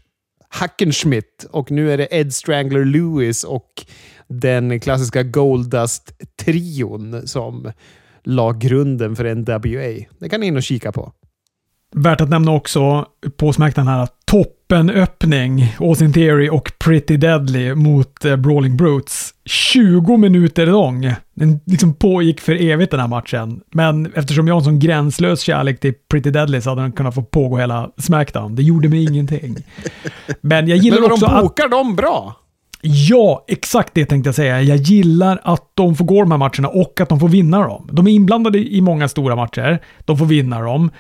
[0.50, 3.86] Hackenschmidt och nu är det Ed Strangler Lewis och
[4.28, 7.72] den klassiska Goldust-trion som
[8.24, 10.06] la grunden för NWA.
[10.20, 11.14] Det kan ni in och kika på.
[11.96, 13.06] Värt att nämna också
[13.38, 19.30] på Smackdown här att toppenöppning, Austin Theory och Pretty Deadly mot eh, Brawling Brutes.
[19.46, 21.14] 20 minuter lång.
[21.34, 23.62] Den liksom pågick för evigt den här matchen.
[23.72, 27.16] Men eftersom jag har en sån gränslös kärlek till Pretty Deadly så hade den kunnat
[27.16, 28.56] få pågå hela Smackdown.
[28.56, 29.56] Det gjorde mig ingenting.
[30.42, 31.42] Men jag gillar Men också de att...
[31.42, 32.36] bokar dem bra.
[32.82, 34.62] Ja, exakt det tänkte jag säga.
[34.62, 37.90] Jag gillar att de får gå de här matcherna och att de får vinna dem.
[37.92, 39.80] De är inblandade i många stora matcher.
[40.06, 40.92] De får vinna dem.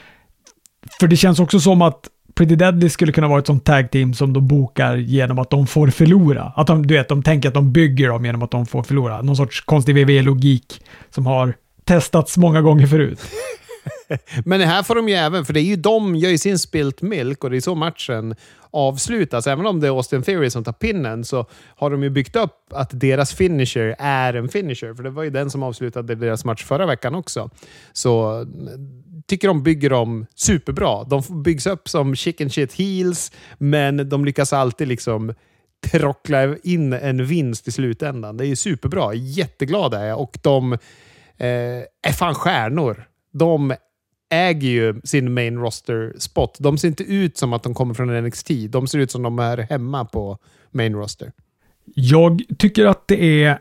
[1.00, 2.10] För det känns också som att
[2.40, 5.68] Pretty Deadly skulle kunna vara ett sånt tag team som de bokar genom att de
[5.68, 6.54] får förlora.
[6.56, 9.22] Att de, du vet, de tänker att de bygger dem genom att de får förlora.
[9.22, 13.20] Någon sorts konstig VV-logik som har testats många gånger förut.
[14.46, 17.02] Men här får de ju även, för det är ju de gör ju sin spilt
[17.02, 18.36] milk och det är så matchen
[18.72, 19.48] avslutas.
[19.48, 22.74] Även om det är Austin Theory som tar pinnen så har de ju byggt upp
[22.74, 24.94] att deras finisher är en finisher.
[24.94, 27.50] För det var ju den som avslutade deras match förra veckan också.
[27.94, 28.46] Så
[29.30, 31.04] tycker de bygger dem superbra.
[31.04, 35.34] De byggs upp som chicken shit heels, men de lyckas alltid liksom
[35.92, 38.38] trockla in en vinst i slutändan.
[38.38, 39.14] Det är superbra.
[39.14, 40.20] Jätteglad är jag.
[40.20, 40.74] Och de
[41.38, 43.08] eh, är fan stjärnor.
[43.34, 43.74] De
[44.30, 46.58] äger ju sin main roster spot.
[46.60, 48.50] De ser inte ut som att de kommer från NXT.
[48.70, 50.38] De ser ut som de är hemma på
[50.72, 51.32] main roster.
[51.96, 53.60] Jag tycker att det är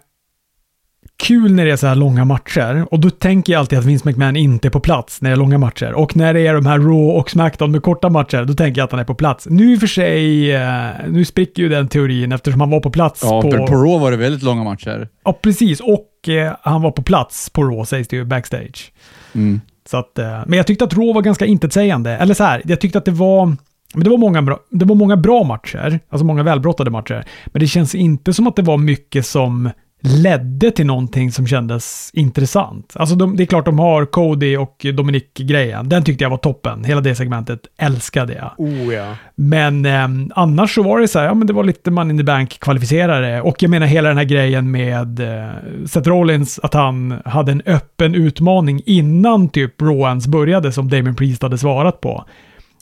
[1.22, 4.08] kul när det är så här långa matcher och då tänker jag alltid att Vince
[4.08, 5.92] McMahon inte är på plats när det är långa matcher.
[5.92, 8.84] Och när det är de här Raw och Smackdown med korta matcher, då tänker jag
[8.84, 9.46] att han är på plats.
[9.50, 12.90] Nu i och för sig, eh, nu spricker ju den teorin eftersom han var på
[12.90, 13.50] plats Ja, på...
[13.50, 15.08] på, på Raw var det väldigt långa matcher.
[15.24, 15.80] Ja, precis.
[15.80, 18.92] Och eh, han var på plats på Raw, sägs det ju, backstage.
[19.34, 19.60] Mm.
[19.90, 22.10] Så att, eh, men jag tyckte att Raw var ganska intetsägande.
[22.10, 23.46] Eller så här, jag tyckte att det var...
[23.94, 27.24] Men det var, många bra, det var många bra matcher, alltså många välbrottade matcher.
[27.46, 29.70] Men det känns inte som att det var mycket som
[30.00, 32.92] ledde till någonting som kändes intressant.
[32.94, 35.88] Alltså de, det är klart de har Cody och Dominic-grejen.
[35.88, 36.84] Den tyckte jag var toppen.
[36.84, 38.52] Hela det segmentet älskade jag.
[38.58, 39.14] Oh ja.
[39.34, 42.18] Men eh, annars så var det så här, ja men det var lite Money in
[42.18, 43.40] the Bank-kvalificerare.
[43.40, 45.48] Och jag menar hela den här grejen med eh,
[45.86, 51.42] Seth Rollins, att han hade en öppen utmaning innan typ Rowans började som Damien Priest
[51.42, 52.24] hade svarat på.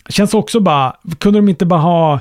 [0.08, 2.20] Känns också bara, kunde de inte bara ha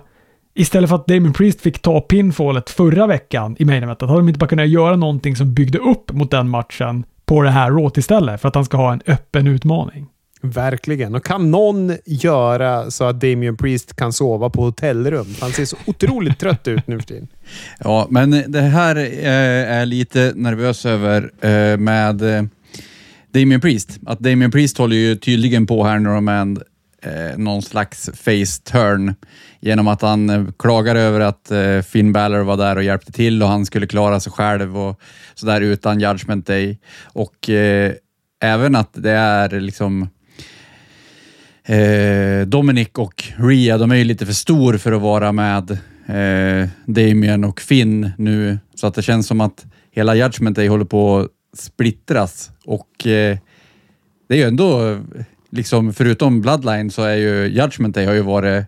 [0.58, 4.28] Istället för att Damien Priest fick ta pinfallet förra veckan i main eventet, hade de
[4.28, 8.00] inte bara kunnat göra någonting som byggde upp mot den matchen på det här Raw
[8.00, 10.08] istället, för att han ska ha en öppen utmaning.
[10.41, 11.15] Verkligen.
[11.15, 15.28] Och kan någon göra så att Damien Priest kan sova på hotellrum?
[15.41, 17.28] Han ser så otroligt trött ut nu för tiden.
[17.80, 22.44] Ja, men det här eh, är jag lite nervös över eh, med eh,
[23.32, 24.00] Damien Priest.
[24.06, 26.60] Att Damien Priest håller ju tydligen på här nu med
[27.06, 29.15] eh, någon slags face turn
[29.60, 33.44] genom att han eh, klagar över att eh, Finn Balor var där och hjälpte till
[33.44, 35.00] och han skulle klara sig själv och
[35.36, 36.80] sådär utan Judgment Day.
[37.04, 37.94] Och eh,
[38.41, 40.10] även att det är liksom
[41.65, 45.72] eh, Dominic och Rhea, de är ju lite för stor för att vara med
[46.06, 48.60] eh, Damien och Finn nu.
[48.76, 53.38] Så att det känns som att hela Judgment Day håller på att splittras och eh,
[54.28, 55.00] det är ju ändå,
[55.56, 58.65] liksom förutom Bloodline så är ju Judgment Day har ju varit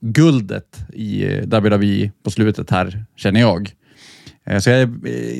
[0.00, 3.70] guldet i eh, WWE på slutet här, känner jag.
[4.46, 4.88] Eh, Så jag, eh,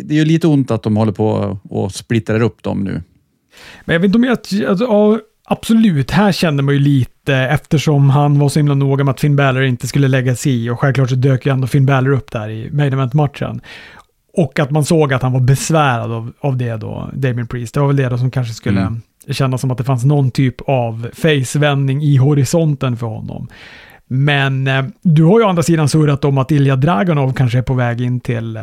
[0.04, 3.02] det är ju lite ont att de håller på och splittrar upp dem nu.
[3.84, 4.38] Men jag vet inte om jag...
[4.68, 9.12] Alltså, ja, absolut, här kände man ju lite eftersom han var så himla noga med
[9.12, 11.86] att Finn Balor inte skulle lägga sig i och självklart så dök ju ändå Finn
[11.86, 13.60] Balor upp där i main event-matchen.
[14.36, 17.74] Och att man såg att han var besvärad av, av det då, Damien Priest.
[17.74, 19.00] Det var väl det då som kanske skulle Mm.
[19.30, 23.48] Kännas som att det fanns någon typ av face-vändning i horisonten för honom.
[24.06, 27.62] Men eh, du har ju å andra sidan surrat om att Ilja Dragunov kanske är
[27.62, 28.62] på väg in till eh,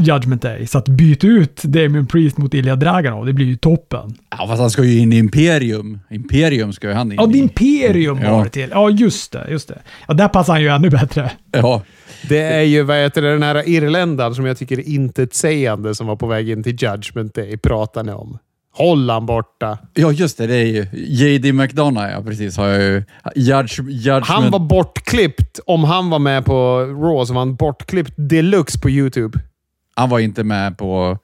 [0.00, 0.66] Judgment Day.
[0.66, 4.14] Så att byta ut Damien Priest mot Ilja Dragunov, det blir ju toppen.
[4.38, 5.98] Ja, fast han ska ju in i Imperium.
[6.10, 7.40] Imperium ska ju han in Ja, det i.
[7.40, 8.36] Imperium Ja.
[8.36, 8.68] var det till.
[8.72, 9.46] Ja, just det.
[9.50, 9.78] Just det.
[10.08, 11.30] Ja, där passar han ju ännu bättre.
[11.52, 11.82] Ja,
[12.28, 16.06] Det är ju vad heter det, den här irländaren som jag tycker är intetsägande som
[16.06, 18.38] var på väg in till Judgment Day pratar ni om.
[18.76, 19.78] Håll han borta.
[19.94, 20.46] ja, just det.
[20.46, 22.56] Det är ju JD McDonough, ja precis.
[22.56, 23.04] Har jag ju.
[23.34, 24.26] Judge, judgment.
[24.26, 25.60] Han var bortklippt.
[25.66, 29.38] Om han var med på Raw så var han bortklippt deluxe på YouTube.
[29.96, 31.18] han var inte med på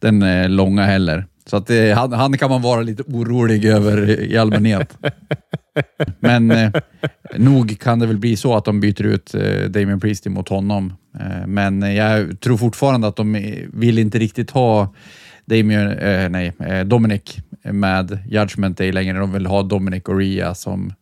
[0.00, 1.26] den eh, långa heller.
[1.46, 4.98] Så att, eh, han, han kan man vara lite orolig över i allmänhet.
[6.20, 6.70] Men eh,
[7.36, 10.92] nog kan det väl bli så att de byter ut eh, Damien Priest mot honom.
[11.20, 14.94] Eh, men eh, jag tror fortfarande att de vill inte riktigt ha
[15.44, 19.18] Damien, eh, nej, eh, Dominic med Judgment Day längre.
[19.18, 20.92] De vill ha Dominic och Ria som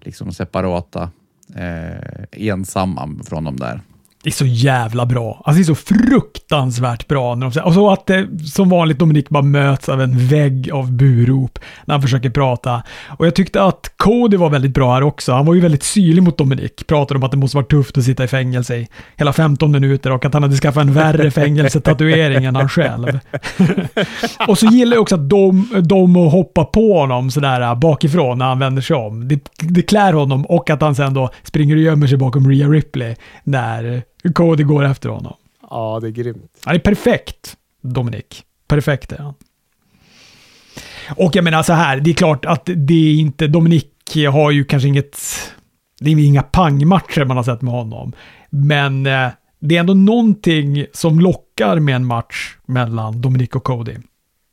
[0.00, 1.10] liksom separata,
[1.54, 3.80] eh, ensamma från de där.
[4.22, 5.42] Det är så jävla bra.
[5.44, 7.34] Alltså det är så fruktansvärt bra.
[7.34, 10.92] När de, och så att det som vanligt Dominik bara möts av en vägg av
[10.92, 12.82] burop när han försöker prata.
[13.18, 15.32] Och jag tyckte att Cody var väldigt bra här också.
[15.32, 16.86] Han var ju väldigt syrlig mot Dominik.
[16.86, 20.12] Pratade om att det måste vara tufft att sitta i fängelse i hela 15 minuter
[20.12, 23.18] och att han hade skaffat en värre fängelsetatuering än han själv.
[24.48, 28.46] och så gillar jag också att de, de hoppar på honom sådär äh, bakifrån när
[28.46, 29.28] han vänder sig om.
[29.28, 32.68] Det, det klär honom och att han sen då springer och gömmer sig bakom Rhea
[32.68, 34.02] Ripley när
[34.32, 35.34] Cody går efter honom.
[35.70, 36.60] Ja, det är grymt.
[36.64, 38.44] Han är perfekt, Dominik.
[38.68, 39.34] Perfekt är han.
[41.16, 43.94] Och jag menar så här, det är klart att det är inte, Dominik
[44.32, 45.18] har ju kanske inget,
[46.00, 48.12] det är inga pangmatcher man har sett med honom.
[48.50, 49.28] Men eh,
[49.60, 53.96] det är ändå någonting som lockar med en match mellan Dominik och Cody.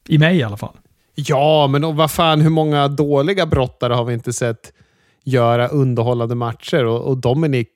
[0.07, 0.75] I mig i alla fall.
[1.15, 4.73] Ja, men vad fan, hur många dåliga brottare har vi inte sett
[5.23, 6.85] göra underhållande matcher?
[6.85, 7.67] Och, och Dominic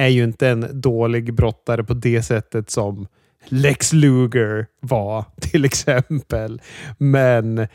[0.00, 3.06] är ju inte en dålig brottare på det sättet som
[3.48, 6.60] Lex Luger var till exempel.
[6.98, 7.66] Men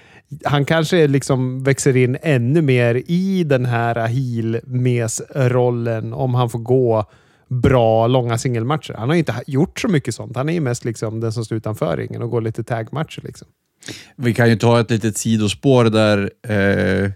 [0.43, 7.05] han kanske liksom växer in ännu mer i den här heel-mes-rollen om han får gå
[7.47, 8.93] bra, långa singelmatcher.
[8.93, 10.35] Han har inte gjort så mycket sånt.
[10.35, 13.21] Han är ju mest liksom den som står utanför ringen och går lite tagmatcher.
[13.23, 13.47] Liksom.
[14.15, 17.11] Vi kan ju ta ett litet sidospår där eh,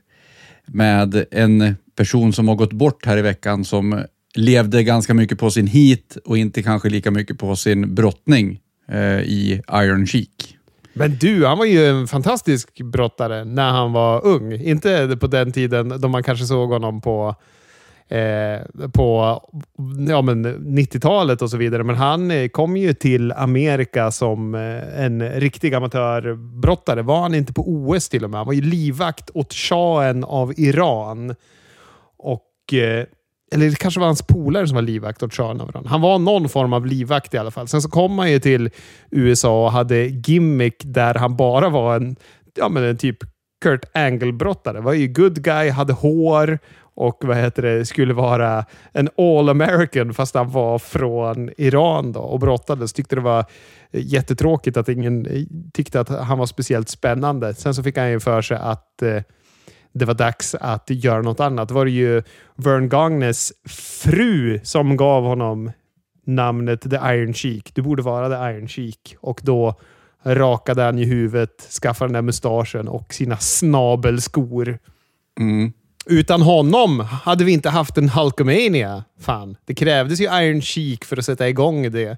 [0.65, 4.03] med en person som har gått bort här i veckan som
[4.35, 9.19] levde ganska mycket på sin hit och inte kanske lika mycket på sin brottning eh,
[9.19, 10.55] i Iron Sheik.
[10.93, 14.53] Men du, han var ju en fantastisk brottare när han var ung.
[14.53, 17.35] Inte på den tiden då man kanske såg honom på
[18.09, 19.41] eh, på
[20.07, 21.83] ja, 90-talet och så vidare.
[21.83, 27.01] Men han eh, kom ju till Amerika som eh, en riktig amatörbrottare.
[27.01, 28.37] Var han inte på OS till och med?
[28.37, 31.35] Han var ju livvakt åt shahen av Iran.
[32.17, 33.05] Och eh,
[33.51, 35.85] eller det kanske var hans polare som var livvakt åt shahen.
[35.85, 37.67] Han var någon form av livvakt i alla fall.
[37.67, 38.69] Sen så kom han ju till
[39.11, 42.15] USA och hade gimmick där han bara var en,
[42.55, 43.17] ja, men en typ
[43.61, 44.81] Kurt Angle-brottare.
[44.81, 46.59] Var ju good guy, hade hår
[46.95, 52.19] och vad heter det, skulle vara en all American fast han var från Iran då
[52.19, 52.93] och brottades.
[52.93, 53.45] Tyckte det var
[53.91, 55.43] jättetråkigt att ingen eh,
[55.73, 57.53] tyckte att han var speciellt spännande.
[57.53, 59.21] Sen så fick han ju för sig att eh,
[59.93, 61.67] det var dags att göra något annat.
[61.67, 62.23] Det var det ju
[62.55, 63.53] Vern Gagnes
[64.03, 65.71] fru som gav honom
[66.25, 67.75] namnet The Iron Sheik.
[67.75, 69.15] Du borde vara The Iron Sheik.
[69.19, 69.79] Och då
[70.23, 74.79] rakade han i huvudet, skaffade den där mustaschen och sina snabelskor.
[75.39, 75.73] Mm.
[76.05, 79.03] Utan honom hade vi inte haft en Hulkamania.
[79.19, 82.17] Fan, det krävdes ju Iron Sheik för att sätta igång det.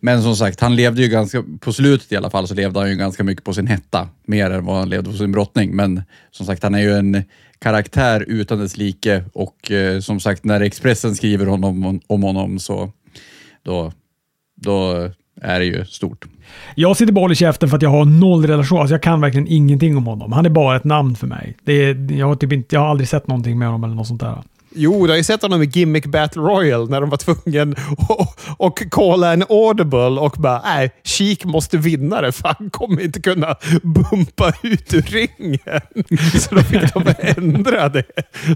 [0.00, 2.90] Men som sagt, han levde ju ganska, på slutet i alla fall, så levde han
[2.90, 4.08] ju ganska mycket på sin hetta.
[4.26, 5.76] Mer än vad han levde på sin brottning.
[5.76, 7.22] Men som sagt, han är ju en
[7.58, 12.92] karaktär utan dess like och eh, som sagt, när Expressen skriver honom, om honom så
[13.62, 13.92] då,
[14.54, 15.10] då
[15.40, 16.24] är det ju stort.
[16.74, 18.80] Jag sitter boll i käften för att jag har noll relation.
[18.80, 20.32] Alltså jag kan verkligen ingenting om honom.
[20.32, 21.56] Han är bara ett namn för mig.
[21.64, 24.06] Det är, jag, har typ inte, jag har aldrig sett någonting med honom eller något
[24.06, 24.42] sånt där.
[24.76, 27.76] Jo, du har ju sett honom i Gimmick Battle Royal när de var tvungna
[28.58, 33.20] att calla en audible och bara nej, Sheik måste vinna det för han kommer inte
[33.20, 35.80] kunna bumpa ut ur ringen.
[36.40, 38.04] Så då fick de ändra det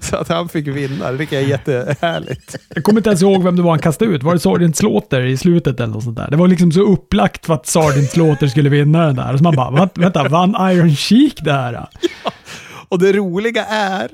[0.03, 1.13] så att han fick vinna.
[1.13, 2.57] Det tycker jag är jättehärligt.
[2.75, 4.23] Jag kommer inte ens ihåg vem det var han kastade ut.
[4.23, 6.31] Var det Sergeant Slaughter i slutet eller något sånt där?
[6.31, 9.37] Det var liksom så upplagt för att Sergeant Slaughter skulle vinna den där.
[9.37, 11.73] Så man bara, vänta, vann Iron Sheik det här?
[12.25, 12.31] Ja.
[12.89, 14.09] Och det roliga är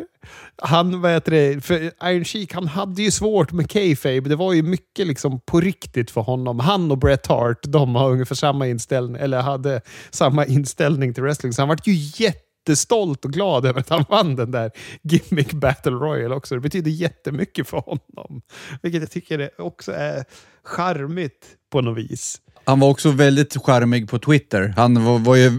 [0.62, 1.74] han, vad heter det, för
[2.04, 4.28] Iron Sheik, han hade ju svårt med Kayfabe.
[4.28, 6.60] Det var ju mycket liksom på riktigt för honom.
[6.60, 9.80] Han och Bret Hart, de har ungefär samma inställning, eller hade
[10.10, 11.52] samma inställning till wrestling.
[11.52, 14.70] Så han var ju jättestolt och glad över att han vann den där
[15.02, 16.54] Gimmick Battle Royal också.
[16.54, 18.42] Det betyder jättemycket för honom.
[18.82, 20.24] Vilket jag tycker också är
[20.64, 22.40] charmigt på något vis.
[22.66, 24.74] Han var också väldigt charmig på Twitter.
[24.76, 25.48] Han var, var ju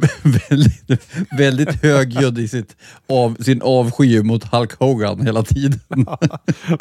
[0.49, 2.75] väldigt, väldigt högljudd i sitt
[3.09, 5.79] av, sin avsky mot Hulk Hogan hela tiden.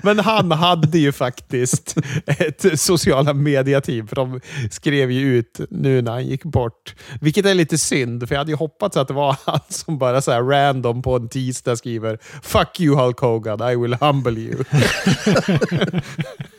[0.02, 1.96] Men han hade ju faktiskt
[2.26, 6.94] ett sociala mediateam, för de skrev ju ut nu när han gick bort.
[7.20, 10.22] Vilket är lite synd, för jag hade ju hoppats att det var han som bara
[10.22, 14.64] så random på en tisdag skriver “Fuck you Hulk Hogan, I will humble you”.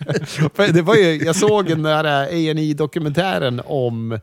[0.74, 4.20] det var ju, jag såg den där ani dokumentären om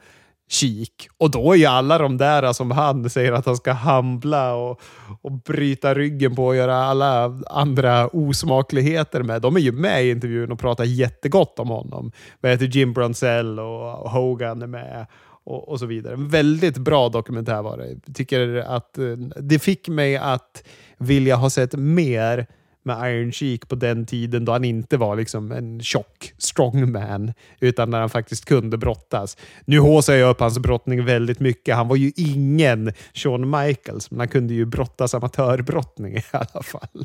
[0.53, 1.09] Kik.
[1.19, 4.81] Och då är ju alla de där som han säger att han ska hambla och,
[5.23, 9.43] och bryta ryggen på och göra alla andra osmakligheter med.
[9.43, 12.13] De är ju med i intervjun och pratar jättegott om honom.
[12.41, 15.07] Vad heter Jim Brunzell och Hogan är med
[15.45, 16.15] och, och så vidare.
[16.15, 18.15] En väldigt bra dokumentär var det.
[18.15, 19.05] Tycker att eh,
[19.41, 20.65] det fick mig att
[20.99, 22.47] vilja ha sett mer
[22.85, 27.91] med Iron Sheik på den tiden då han inte var liksom en tjock strongman, utan
[27.91, 29.37] när han faktiskt kunde brottas.
[29.65, 31.77] Nu håsar jag upp hans brottning väldigt mycket.
[31.77, 37.05] Han var ju ingen Shawn Michaels, men han kunde ju brottas amatörbrottning i alla fall.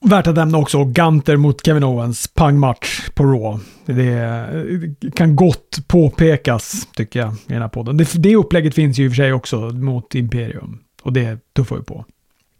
[0.00, 3.64] Värt att nämna också Gunter mot Kevin Owens pangmatch på Raw.
[3.86, 7.96] Det kan gott påpekas, tycker jag, i den här podden.
[7.96, 10.78] Det, det upplägget finns ju i och för sig också mot Imperium.
[11.02, 12.04] Och det tuffar ju på.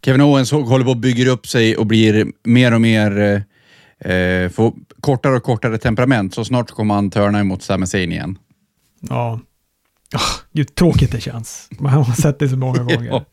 [0.05, 3.43] Kevin Owens håller på att bygga upp sig och blir mer och mer...
[3.99, 8.37] Eh, får kortare och kortare temperament, så snart kommer han törna emot Sami Zayn igen.
[9.09, 9.39] Ja.
[10.15, 10.21] Oh,
[10.53, 11.69] gud, tråkigt det känns.
[11.79, 13.25] Man har sett det så många gånger.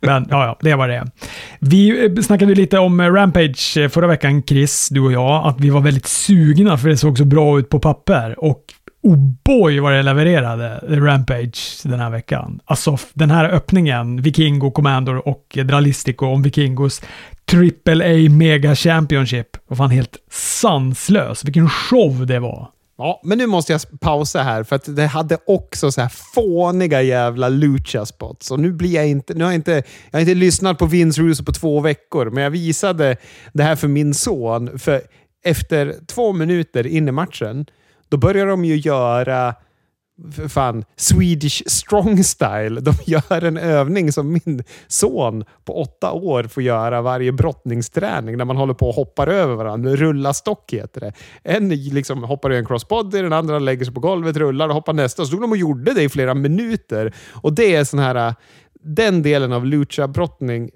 [0.00, 1.10] Men ja, ja, det var det
[1.58, 6.06] Vi snackade lite om Rampage förra veckan, Chris, du och jag, att vi var väldigt
[6.06, 8.44] sugna för det såg så bra ut på papper.
[8.44, 8.64] Och
[9.08, 12.60] oh boy vad det levererade eh, Rampage den här veckan.
[12.64, 17.02] Alltså den här öppningen, Vikingo, Commander och Dralistico om Vikingos
[17.44, 21.44] Triple A Mega Championship var fan helt sanslös.
[21.44, 22.68] Vilken show det var.
[22.98, 27.02] Ja, men nu måste jag pausa här för att det hade också så här fåniga
[27.02, 28.50] jävla lucha spots.
[28.50, 31.22] Och nu blir jag inte, nu har jag inte, jag har inte lyssnat på Vince
[31.22, 33.16] Russo på två veckor, men jag visade
[33.52, 34.78] det här för min son.
[34.78, 35.02] För
[35.44, 37.66] efter två minuter in i matchen
[38.08, 39.54] då börjar de ju göra
[40.48, 42.80] fan, Swedish strong style.
[42.80, 48.44] De gör en övning som min son på åtta år får göra varje brottningsträning när
[48.44, 49.96] man håller på och hoppar över varandra.
[49.96, 51.12] Rulla stock heter det.
[51.42, 54.92] En liksom hoppar i en crossbody, den andra lägger sig på golvet, rullar och hoppar
[54.92, 55.22] nästa.
[55.22, 57.14] Så stod de och gjorde det i flera minuter.
[57.32, 58.34] Och det är sån här, äh,
[58.80, 60.70] den delen av lucha-brottning.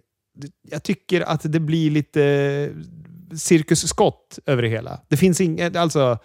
[0.71, 2.71] Jag tycker att det blir lite
[3.37, 5.01] cirkusskott över det hela.
[5.09, 6.19] Det finns inget, alltså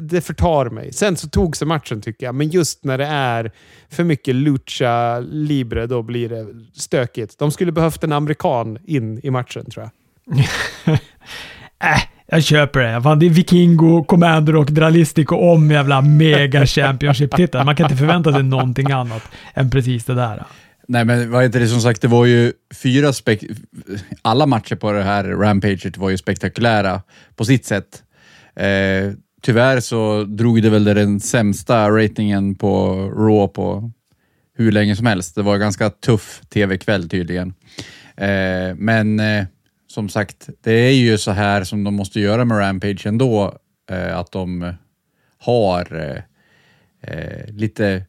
[0.00, 0.92] det förtar mig.
[0.92, 3.52] Sen så tog sig matchen tycker jag, men just när det är
[3.90, 7.38] för mycket lucha libre, då blir det stökigt.
[7.38, 10.38] De skulle behövt en amerikan in i matchen tror jag.
[11.84, 13.02] äh, jag köper det.
[13.02, 17.66] Fan, det är Vikingo, Commander och Dralistico om jävla mega Championship-titeln.
[17.66, 19.22] Man kan inte förvänta sig någonting annat
[19.54, 20.44] än precis det där.
[20.88, 22.52] Nej, men vad heter det som sagt, det var ju
[22.82, 23.44] fyra spek...
[24.22, 27.02] Alla matcher på det här Rampaget var ju spektakulära
[27.36, 28.02] på sitt sätt.
[28.56, 29.12] Eh,
[29.42, 33.90] tyvärr så drog det väl den sämsta ratingen på Raw på
[34.54, 35.34] hur länge som helst.
[35.34, 37.54] Det var en ganska tuff tv-kväll tydligen.
[38.16, 39.44] Eh, men eh,
[39.86, 43.58] som sagt, det är ju så här som de måste göra med Rampage ändå,
[43.90, 44.74] eh, att de
[45.38, 46.22] har eh,
[47.12, 48.04] eh, lite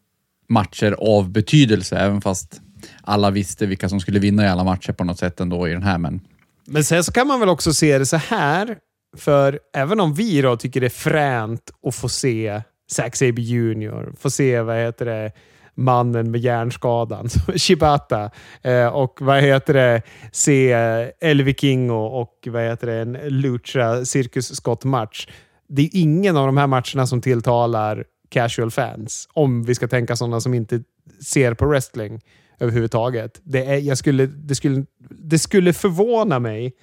[0.49, 2.61] matcher av betydelse, även fast
[3.01, 5.84] alla visste vilka som skulle vinna i alla matcher på något sätt ändå i den
[5.84, 5.97] här.
[5.97, 6.21] Men,
[6.65, 8.77] men sen så kan man väl också se det så här
[9.18, 12.61] för även om vi då tycker det är fränt att få se
[12.91, 15.32] Zack Sabre Jr, få se vad heter det,
[15.76, 20.01] mannen med hjärnskadan, Shibata, eh, och vad heter det,
[20.32, 20.72] se
[21.20, 25.28] El Vikingo och vad heter det, en lucha cirkusskottmatch.
[25.68, 30.16] Det är ingen av de här matcherna som tilltalar casual fans, om vi ska tänka
[30.16, 30.84] sådana som inte
[31.26, 32.22] ser på wrestling
[32.59, 33.41] överhuvudtaget.
[33.43, 36.74] Det, är, jag skulle, det, skulle, det skulle förvåna mig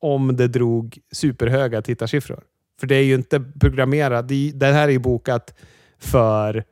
[0.00, 2.42] om det drog superhöga tittarsiffror.
[2.80, 4.28] För det är ju inte programmerat.
[4.54, 5.54] Det här är ju bokat
[5.98, 6.64] för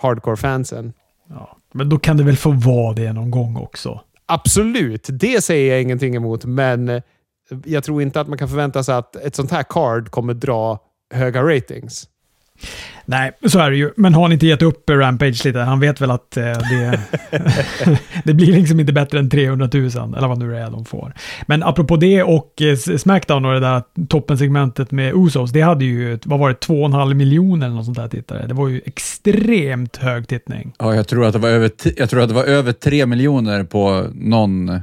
[0.00, 0.92] hardcore-fansen.
[1.28, 4.00] Ja, men då kan det väl få vara det någon gång också?
[4.26, 7.02] Absolut, det säger jag ingenting emot, men
[7.64, 10.78] jag tror inte att man kan förvänta sig att ett sånt här card kommer dra
[11.14, 12.08] höga ratings.
[13.08, 13.90] Nej, så är det ju.
[13.96, 15.58] Men har han inte gett upp Rampage lite?
[15.58, 17.00] Han vet väl att eh, det,
[18.24, 21.14] det blir liksom inte bättre än 300 000, eller vad nu det är de får.
[21.46, 26.18] Men apropå det och eh, Smackdown och det där toppensegmentet med Usos, det hade ju,
[26.24, 28.46] vad var det, 2,5 miljoner eller något sånt där tittare.
[28.46, 30.72] Det var ju extremt hög tittning.
[30.78, 33.64] Ja, jag tror att det var över, jag tror att det var över 3 miljoner
[33.64, 34.80] på någon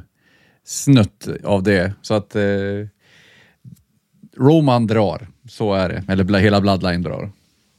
[0.66, 1.94] snutt av det.
[2.02, 2.44] Så att eh,
[4.38, 6.04] Roman drar, så är det.
[6.08, 7.30] Eller hela Bloodline drar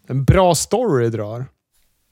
[0.09, 1.46] en bra story drar.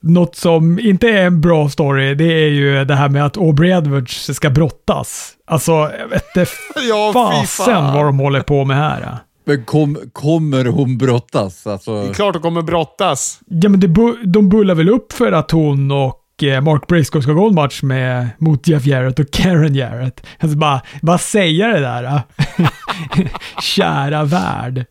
[0.02, 3.70] Något som inte är en bra story, det är ju det här med att Aubrey
[3.70, 5.32] Edwards ska brottas.
[5.46, 6.24] Alltså, jag vet
[6.88, 9.18] ja, fasen vad de håller på med här.
[9.44, 11.66] Men kom, kommer hon brottas?
[11.66, 12.02] Alltså...
[12.02, 13.40] Det är klart hon kommer brottas.
[13.46, 13.86] Ja, men det,
[14.24, 17.82] de bullar väl upp för att hon och eh, Mark Briscoe ska gå en match
[17.82, 20.26] med, mot Jeff Jarrett och Karen Jarrett.
[20.40, 22.22] Alltså bara, bara säga det där.
[23.60, 24.86] Kära värld.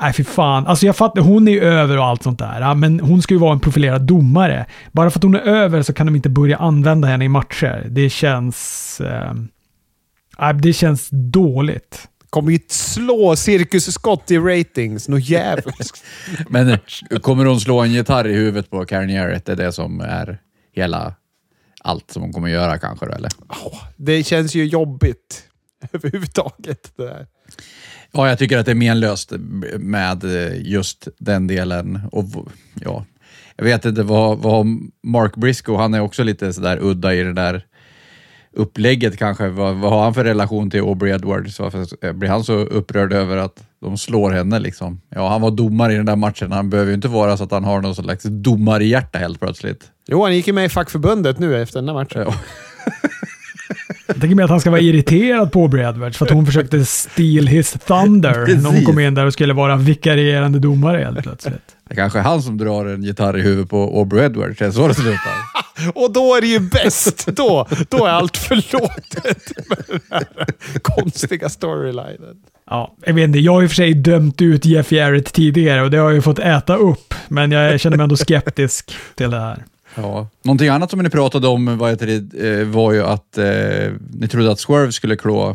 [0.00, 0.66] Nej, fy fan.
[0.66, 2.74] Alltså jag fattar, hon är ju över och allt sånt där.
[2.74, 4.66] Men hon ska ju vara en profilerad domare.
[4.92, 7.86] Bara för att hon är över så kan de inte börja använda henne i matcher.
[7.90, 9.00] Det känns...
[9.00, 9.34] Eh,
[10.54, 12.08] det känns dåligt.
[12.30, 15.08] Kommer ju slå cirkusskott i ratings.
[15.08, 16.04] Något jävligt.
[16.48, 16.78] Men eh,
[17.20, 19.46] kommer hon slå en gitarr i huvudet på Karen Jarrett?
[19.46, 20.38] Det är det som är
[20.72, 21.14] hela
[21.84, 23.30] allt som hon kommer göra kanske då, eller?
[23.48, 25.46] Oh, det känns ju jobbigt.
[25.92, 26.92] överhuvudtaget.
[26.96, 27.26] Det där.
[28.12, 29.32] Ja, jag tycker att det är menlöst
[29.78, 32.00] med eh, just den delen.
[32.12, 32.24] Och,
[32.74, 33.04] ja,
[33.56, 34.66] jag vet inte vad, vad
[35.02, 37.66] Mark Briscoe, han är också lite sådär udda i det där
[38.52, 39.48] upplägget kanske.
[39.48, 41.60] Vad, vad har han för relation till Aubrey Edwards?
[41.60, 45.00] Varför blir han så upprörd över att de slår henne liksom?
[45.08, 46.52] Ja, han var domare i den där matchen.
[46.52, 49.90] Han behöver ju inte vara så att han har någon slags domarhjärta helt plötsligt.
[50.06, 52.22] Jo, han gick ju med i fackförbundet nu efter den där matchen.
[52.26, 52.34] Ja.
[54.06, 56.84] Jag tänker mig att han ska vara irriterad på Aubrey Edwards för att hon försökte
[56.84, 58.62] steal his thunder Precis.
[58.62, 61.76] när hon kom in där och skulle vara vikarierande domare helt plötsligt.
[61.88, 64.58] Det kanske är han som drar en gitarr i huvudet på Aubrey Edwards.
[64.58, 65.32] Det är så det slutar.
[65.94, 67.26] Och då är det ju bäst.
[67.26, 70.46] Då, då är allt förlåtet med den här
[70.82, 72.36] konstiga storylinen.
[72.70, 75.82] Ja, jag vet inte, jag har i och för sig dömt ut Jeff Jarrett tidigare
[75.82, 79.30] och det har jag ju fått äta upp, men jag känner mig ändå skeptisk till
[79.30, 79.64] det här.
[79.94, 80.28] Ja.
[80.42, 84.28] Någonting annat som ni pratade om vad heter det, eh, var ju att eh, ni
[84.28, 85.50] trodde att Swerve skulle klå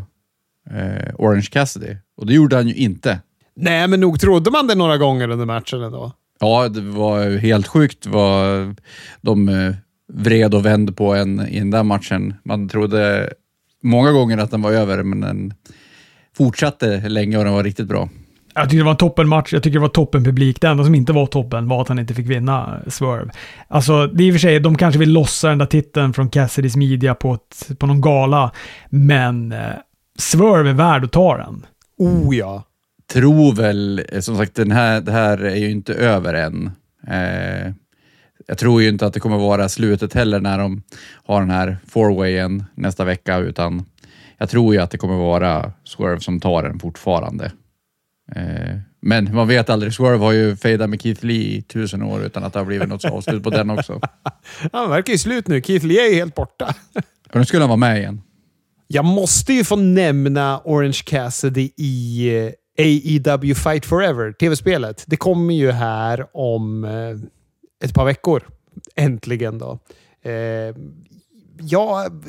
[0.71, 1.95] eh, Orange Cassidy.
[2.17, 3.19] Och det gjorde han ju inte.
[3.55, 6.11] Nej, men nog trodde man det några gånger under matchen ändå.
[6.39, 8.75] Ja, det var ju helt sjukt vad
[9.21, 9.75] de eh,
[10.13, 12.33] vred och vände på en i den där matchen.
[12.43, 13.33] Man trodde
[13.83, 15.53] många gånger att den var över, men den
[16.37, 18.09] fortsatte länge och den var riktigt bra.
[18.57, 20.61] Jag tycker det var en toppenmatch, jag tycker det var toppen publik.
[20.61, 23.31] Det enda som inte var toppen var att han inte fick vinna Swerve.
[23.67, 26.29] Alltså, det är i och för sig, de kanske vill lossa den där titeln från
[26.29, 28.51] Cassidys media på, ett, på någon gala,
[28.89, 29.59] men eh,
[30.19, 31.65] Swerve är värd att ta den.
[31.97, 32.63] Oh ja.
[33.13, 36.71] tror väl, eh, som sagt, den här, det här är ju inte över än.
[37.07, 37.73] Eh,
[38.47, 40.81] jag tror ju inte att det kommer vara slutet heller när de
[41.25, 43.85] har den här fourwayen nästa vecka, utan
[44.37, 47.51] jag tror ju att det kommer vara Swerve som tar den fortfarande.
[48.31, 49.93] Eh, men man vet aldrig.
[49.93, 52.89] Swerve har ju fejdat med Keith Lee i tusen år utan att det har blivit
[52.89, 54.01] något avslut på den också.
[54.71, 55.61] Han verkar ju slut nu.
[55.61, 56.75] Keith Lee är ju helt borta.
[57.33, 58.21] Och nu skulle han vara med igen.
[58.87, 65.03] Jag måste ju få nämna Orange Cassidy i eh, AEW Fight Forever, tv-spelet.
[65.07, 68.43] Det kommer ju här om eh, ett par veckor.
[68.95, 69.79] Äntligen då.
[71.59, 72.21] Jag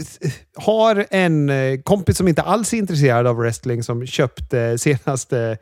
[0.57, 1.51] har en
[1.82, 5.59] kompis som inte alls är intresserad av wrestling som köpte senaste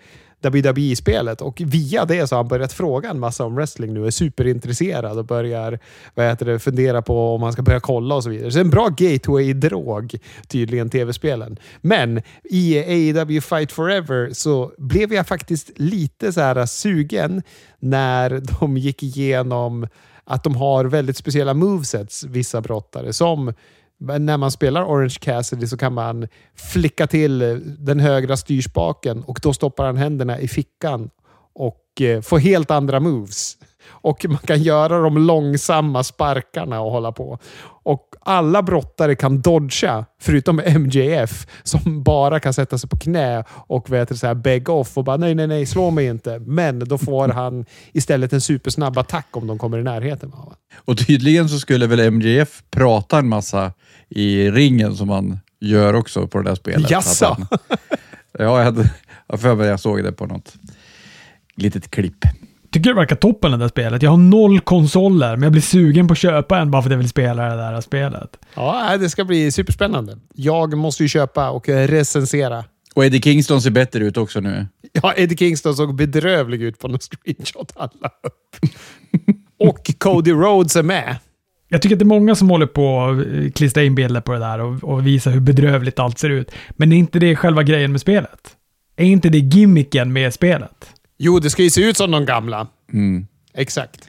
[0.51, 4.07] WWE-spelet och via det så har han börjat fråga en massa om wrestling nu.
[4.07, 5.78] Är superintresserad och börjar
[6.14, 8.51] vad heter det, fundera på om han ska börja kolla och så vidare.
[8.51, 10.18] Så en bra gateway-drog
[10.49, 11.59] tydligen tv-spelen.
[11.80, 17.42] Men i AEW Fight Forever så blev jag faktiskt lite så här sugen
[17.78, 19.86] när de gick igenom
[20.24, 23.12] att de har väldigt speciella movesets, vissa brottare.
[23.12, 23.53] Som
[24.01, 26.28] när man spelar Orange Cassidy så kan man
[26.72, 27.38] flicka till
[27.78, 31.11] den högra styrspaken och då stoppar han händerna i fickan
[31.55, 33.57] och eh, får helt andra moves.
[34.05, 37.39] Och man kan göra de långsamma sparkarna och hålla på.
[37.67, 43.93] Och alla brottare kan dodga, förutom MJF, som bara kan sätta sig på knä och
[43.93, 46.39] vet du, så här, beg off och bara nej, nej, nej, slå mig inte.
[46.39, 50.33] Men då får han istället en supersnabb attack om de kommer i närheten.
[50.85, 53.73] Och tydligen så skulle väl MJF prata en massa
[54.09, 56.91] i ringen som han gör också på det där spelet.
[56.91, 57.37] Jaså?
[58.39, 58.91] Ja, jag hade
[59.29, 60.55] för mig jag såg det på något
[61.57, 62.25] litet klipp.
[62.75, 64.03] Tycker det verkar toppen det där spelet.
[64.03, 66.93] Jag har noll konsoler, men jag blir sugen på att köpa en bara för att
[66.93, 68.39] jag vill spela det där spelet.
[68.55, 70.18] Ja, det ska bli superspännande.
[70.35, 72.64] Jag måste ju köpa och recensera.
[72.95, 74.66] Och Eddie Kingston ser bättre ut också nu.
[74.93, 78.70] Ja, Eddie Kingston såg bedrövlig ut på någon screenshot han la upp.
[79.68, 81.16] Och Cody Rhodes är med.
[81.68, 84.39] Jag tycker att det är många som håller på att klistra in bilder på det
[84.39, 86.53] där och, och visa hur bedrövligt allt ser ut.
[86.70, 88.57] Men är inte det själva grejen med spelet?
[88.97, 90.95] Är inte det gimmicken med spelet?
[91.19, 92.67] Jo, det ska ju se ut som de gamla.
[92.93, 93.27] Mm.
[93.55, 94.09] Exakt.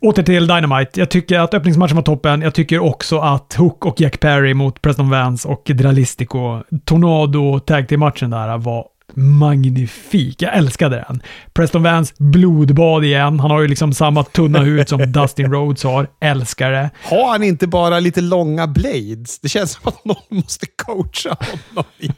[0.00, 1.00] Åter till Dynamite.
[1.00, 2.42] Jag tycker att öppningsmatchen var toppen.
[2.42, 7.88] Jag tycker också att Hook och Jack Perry mot Preston Vance och Dralistico, Tornado tag
[7.88, 10.42] till matchen där var magnifik.
[10.42, 11.22] Jag älskade den.
[11.52, 13.40] Preston Vance blodbad igen.
[13.40, 16.06] Han har ju liksom samma tunna hud som Dustin Rhodes har.
[16.20, 16.90] Älskar det.
[17.02, 19.38] Har han inte bara lite långa blades?
[19.38, 22.10] Det känns som att någon måste coacha honom i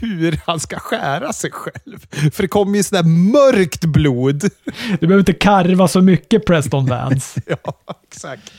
[0.00, 2.06] hur han ska skära sig själv.
[2.32, 4.44] För det kommer ju sådär mörkt blod.
[5.00, 7.40] Du behöver inte karva så mycket Preston Vance.
[7.64, 7.74] Ja,
[8.12, 8.52] exakt.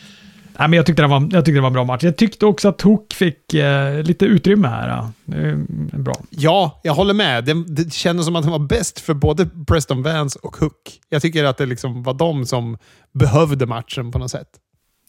[0.60, 2.04] Nej, men jag, tyckte det var, jag tyckte det var en bra match.
[2.04, 5.08] Jag tyckte också att Hook fick eh, lite utrymme här.
[5.26, 6.14] Det är bra.
[6.30, 7.46] Ja, jag håller med.
[7.46, 11.00] Det, det kändes som att han var bäst för både Preston Vance och Hook.
[11.10, 12.78] Jag tycker att det liksom var de som
[13.14, 14.48] behövde matchen på något sätt.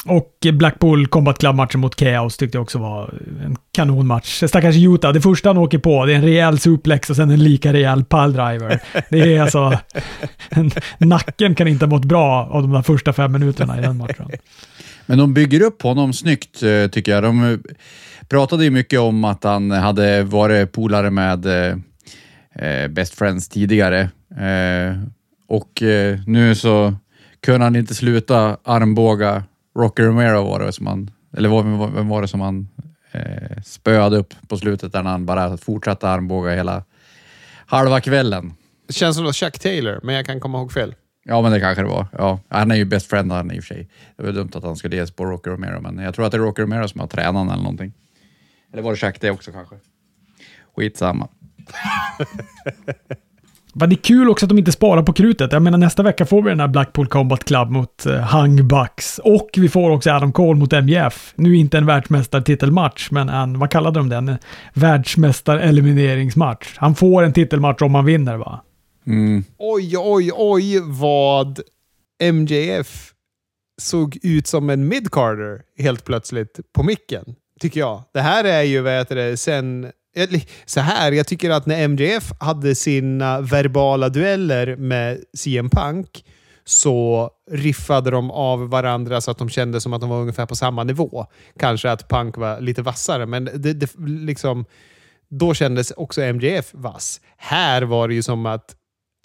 [0.09, 4.43] Och Blackpool Combat Club-matchen mot Chaos tyckte jag också var en kanonmatch.
[4.45, 7.43] Stackars Utah, det första han åker på, det är en rejäl suplex och sen en
[7.45, 8.81] lika rejäl piledriver.
[9.11, 9.79] Det är alltså...
[10.99, 14.31] nacken kan inte ha mått bra av de där första fem minuterna i den matchen.
[15.07, 17.23] Men de bygger upp honom snyggt eh, tycker jag.
[17.23, 17.59] De eh,
[18.29, 21.77] pratade ju mycket om att han hade varit polare med eh,
[22.55, 24.01] eh, Best Friends tidigare.
[24.31, 24.97] Eh,
[25.49, 26.95] och eh, nu så
[27.41, 29.45] kunde han inte sluta armbåga
[29.79, 31.49] Rocky Romero var det som han, eller
[31.89, 32.69] vem var det som han
[33.13, 36.85] eh, spöade upp på slutet där han bara fortsatte armbåga hela
[37.67, 38.53] halva kvällen.
[38.87, 40.95] Det känns som Chuck Taylor, men jag kan komma ihåg fel.
[41.29, 42.07] Ja, men det kanske det var.
[42.13, 43.89] Ja, han är ju best friend han i och för sig.
[44.17, 46.39] Det var dumt att han skulle ges på Rocky Romero, men jag tror att det
[46.39, 47.93] är Rocky Romero som har tränat eller någonting.
[48.73, 49.77] Eller var det Jack det också kanske?
[50.77, 51.29] Skitsamma.
[53.79, 55.53] Men det är kul också att de inte sparar på krutet.
[55.53, 59.19] Jag menar nästa vecka får vi den här Blackpool Combat Club mot uh, Hung Bucks.
[59.19, 61.33] Och vi får också Adam Cole mot MJF.
[61.37, 64.37] Nu inte en världsmästartitelmatch, men en, vad kallade de den?
[64.75, 66.75] Världsmästarelimineringsmatch.
[66.77, 68.61] Han får en titelmatch om han vinner va?
[69.07, 69.45] Mm.
[69.59, 71.61] Oj, oj, oj vad
[72.33, 73.13] MJF
[73.79, 77.25] såg ut som en midcarder helt plötsligt på micken.
[77.61, 78.03] Tycker jag.
[78.13, 79.85] Det här är ju, vad heter det, sen
[80.17, 86.25] eh, så här, jag tycker att när MJF hade sina verbala dueller med CM Punk
[86.65, 90.57] så riffade de av varandra så att de kände som att de var ungefär på
[90.57, 91.27] samma nivå.
[91.59, 94.65] Kanske att Punk var lite vassare, men det, det, liksom,
[95.29, 97.21] då kändes också MJF vass.
[97.37, 98.77] Här var det ju som att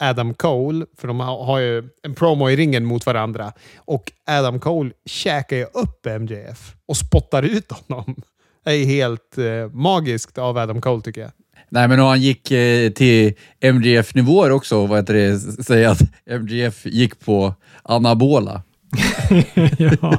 [0.02, 4.92] Adam Cole, för de har ju en promo i ringen mot varandra, och Adam Cole
[5.06, 8.16] käkar ju upp MJF och spottar ut honom
[8.64, 11.32] Det är helt eh, magiskt av Adam Cole tycker jag.
[11.70, 16.02] Nej, men han gick eh, till MJF-nivåer också, vad heter det, säga att
[16.42, 18.62] MJF gick på anabola
[19.78, 20.18] ja,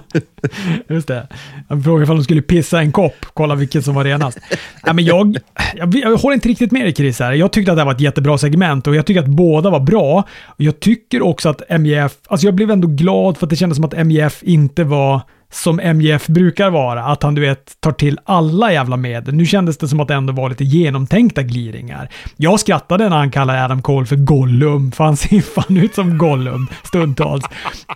[0.89, 1.29] just det.
[1.69, 4.39] Jag frågade om de skulle pissa en kopp, kolla vilket som var renast.
[4.87, 5.37] Nej, men jag,
[5.75, 7.33] jag, jag håller inte riktigt med dig Chris här.
[7.33, 9.81] Jag tyckte att det här var ett jättebra segment och jag tycker att båda var
[9.81, 10.25] bra.
[10.57, 13.85] Jag tycker också att MJF, alltså jag blev ändå glad för att det kändes som
[13.85, 15.21] att MJF inte var
[15.53, 19.35] som MJF brukar vara, att han du vet tar till alla jävla medel.
[19.35, 22.09] Nu kändes det som att det ändå var lite genomtänkta gliringar.
[22.37, 26.19] Jag skrattade när han kallade Adam Cole för Gollum, för han ser fan ut som
[26.19, 27.45] Gollum stundtals.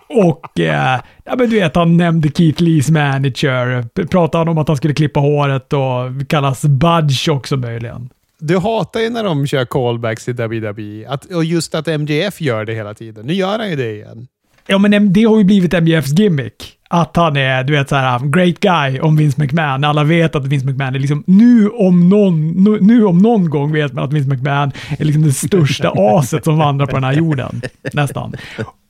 [0.09, 4.77] Och eh, ja, men du vet, han nämnde Keith Lees manager, pratade om att han
[4.77, 8.09] skulle klippa håret och kallas Budge också möjligen.
[8.39, 11.09] Du hatar ju när de kör callbacks i WWE.
[11.09, 13.25] Att, och just att MJF gör det hela tiden.
[13.25, 14.27] Nu gör han ju det igen.
[14.67, 18.19] Ja, men det har ju blivit MJFs gimmick att han är, du vet, så här,
[18.19, 19.83] great guy om Vince McMahon.
[19.83, 23.71] Alla vet att Vince McMahon är liksom, nu om någon, nu, nu om någon gång
[23.71, 27.13] vet man att Vince McMahon är liksom det största aset som vandrar på den här
[27.13, 27.61] jorden.
[27.93, 28.35] Nästan.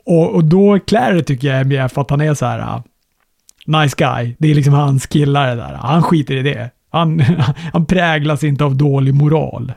[0.06, 2.82] Och, och då klär det, tycker jag, MJF att han är så här, uh,
[3.66, 4.36] nice guy.
[4.40, 5.74] Det är liksom hans killar det där.
[5.82, 6.70] Han skiter i det.
[6.90, 7.20] Han,
[7.74, 9.74] han präglas inte av dålig moral.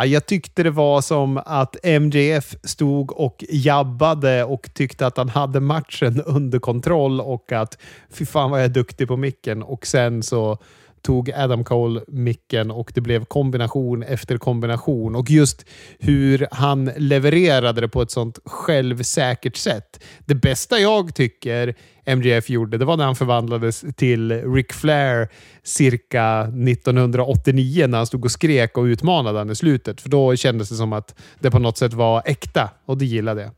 [0.00, 5.28] Ja, jag tyckte det var som att MJF stod och jabbade och tyckte att han
[5.28, 7.78] hade matchen under kontroll och att
[8.10, 9.62] fy fan vad jag är duktig på micken.
[9.62, 10.58] Och sen så
[11.02, 15.14] tog Adam Cole micken och det blev kombination efter kombination.
[15.14, 15.64] Och just
[15.98, 20.04] hur han levererade det på ett sånt självsäkert sätt.
[20.26, 21.74] Det bästa jag tycker
[22.04, 25.28] MGF gjorde, det var när han förvandlades till Ric Flair
[25.62, 30.00] cirka 1989 när han stod och skrek och utmanade han i slutet.
[30.00, 33.42] För då kändes det som att det på något sätt var äkta och det gillade
[33.42, 33.50] jag.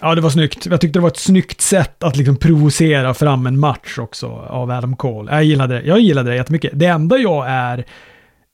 [0.00, 0.66] Ja, det var snyggt.
[0.66, 4.70] Jag tyckte det var ett snyggt sätt att liksom provocera fram en match också av
[4.70, 5.32] Adam Cole.
[5.32, 5.86] Jag gillade det.
[5.86, 6.70] Jag gillade det jättemycket.
[6.74, 7.84] Det enda jag är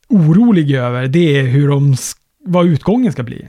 [0.09, 1.97] orolig över, det är hur de,
[2.45, 3.49] vad utgången ska bli.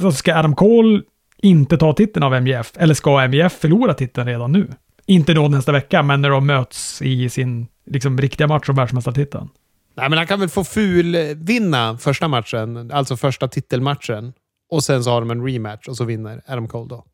[0.00, 1.02] Så ska Adam Cole
[1.36, 2.72] inte ta titeln av MJF?
[2.76, 4.68] Eller ska MJF förlora titeln redan nu?
[5.06, 9.48] Inte då nästa vecka, men när de möts i sin liksom, riktiga match om världsmästartiteln.
[9.94, 14.32] Nej, men han kan väl få ful vinna första matchen, alltså första titelmatchen.
[14.70, 17.04] Och sen så har de en rematch och så vinner Adam Cole då.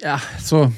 [0.00, 0.72] Ja, så...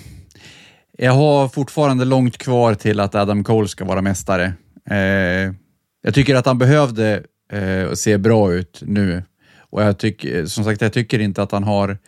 [1.00, 4.52] Jag har fortfarande långt kvar till att Adam Cole ska vara mästare.
[4.90, 5.54] Eh,
[6.02, 7.22] jag tycker att han behövde
[7.52, 9.22] eh, se bra ut nu.
[9.58, 11.98] Och jag tycker, som sagt, jag tycker inte att han har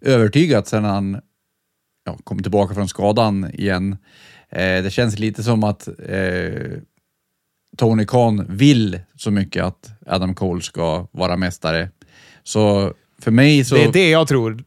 [0.00, 1.20] övertygat sedan han
[2.04, 3.96] ja, kom tillbaka från skadan igen.
[4.48, 6.70] Eh, det känns lite som att eh,
[7.76, 11.90] Tony Khan vill så mycket att Adam Cole ska vara mästare
[12.48, 13.74] så för mig så...
[13.74, 14.64] Det är det jag tror.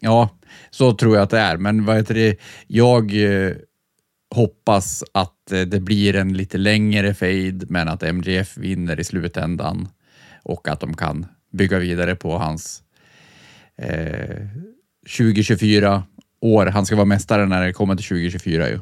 [0.00, 0.28] Ja,
[0.70, 1.56] så tror jag att det är.
[1.56, 2.36] Men vad heter det?
[2.66, 3.52] Jag eh,
[4.34, 9.88] hoppas att eh, det blir en lite längre fade, men att MGF vinner i slutändan
[10.42, 12.82] och att de kan bygga vidare på hans
[13.78, 14.46] eh,
[15.18, 16.02] 2024
[16.40, 16.66] år.
[16.66, 18.78] Han ska vara mästare när det kommer till 2024 ju.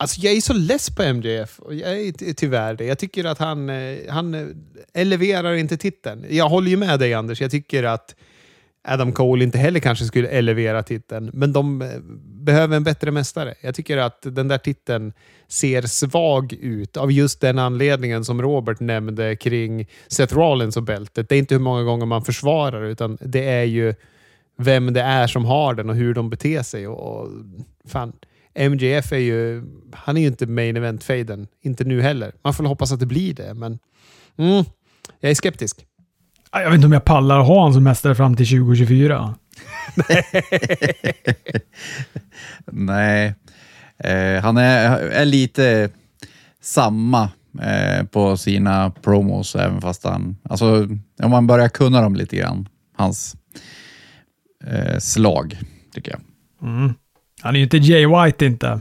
[0.00, 1.58] Alltså jag är så less på MJF.
[1.58, 2.84] Och jag är tyvärr det.
[2.84, 4.46] Jag tycker att han, eh, han eh,
[4.94, 6.24] eleverar inte titeln.
[6.30, 7.40] Jag håller ju med dig Anders.
[7.40, 8.14] Jag tycker att
[8.88, 11.30] Adam Cole inte heller kanske skulle elevera titeln.
[11.34, 11.88] Men de eh,
[12.24, 13.54] behöver en bättre mästare.
[13.60, 15.12] Jag tycker att den där titeln
[15.48, 21.28] ser svag ut av just den anledningen som Robert nämnde kring Seth Rollins och bältet.
[21.28, 23.94] Det är inte hur många gånger man försvarar utan det är ju
[24.58, 26.88] vem det är som har den och hur de beter sig.
[26.88, 27.28] Och, och
[27.88, 28.12] fan,
[28.54, 31.46] MJF är ju, han är ju inte main event-faden.
[31.62, 32.32] Inte nu heller.
[32.42, 33.78] Man får hoppas att det blir det, men
[34.38, 34.64] mm,
[35.20, 35.86] jag är skeptisk.
[36.52, 39.34] Jag vet inte om jag pallar ha honom som mästare fram till 2024.
[42.64, 43.34] Nej,
[43.98, 45.90] eh, han är, är lite
[46.60, 47.30] samma
[47.62, 50.36] eh, på sina promos, även fast han...
[50.42, 50.88] Alltså,
[51.22, 53.36] om man börjar kunna dem lite grann, hans
[54.64, 55.58] eh, slag,
[55.94, 56.20] tycker jag.
[56.68, 56.94] Mm.
[57.40, 58.80] Han är ju inte Jay White inte.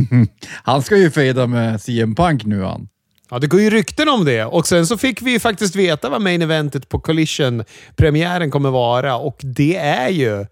[0.62, 2.88] han ska ju fejda med CM Punk nu han.
[3.30, 4.44] Ja, det går ju rykten om det.
[4.44, 9.40] Och sen så fick vi faktiskt veta vad main eventet på Collision-premiären kommer vara och
[9.42, 10.46] det är ju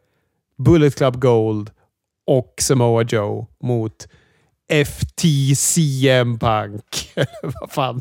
[0.58, 1.70] Bullet Club Gold
[2.26, 4.08] och Samoa Joe mot
[4.68, 7.12] FTCM Punk.
[7.42, 8.00] vad fan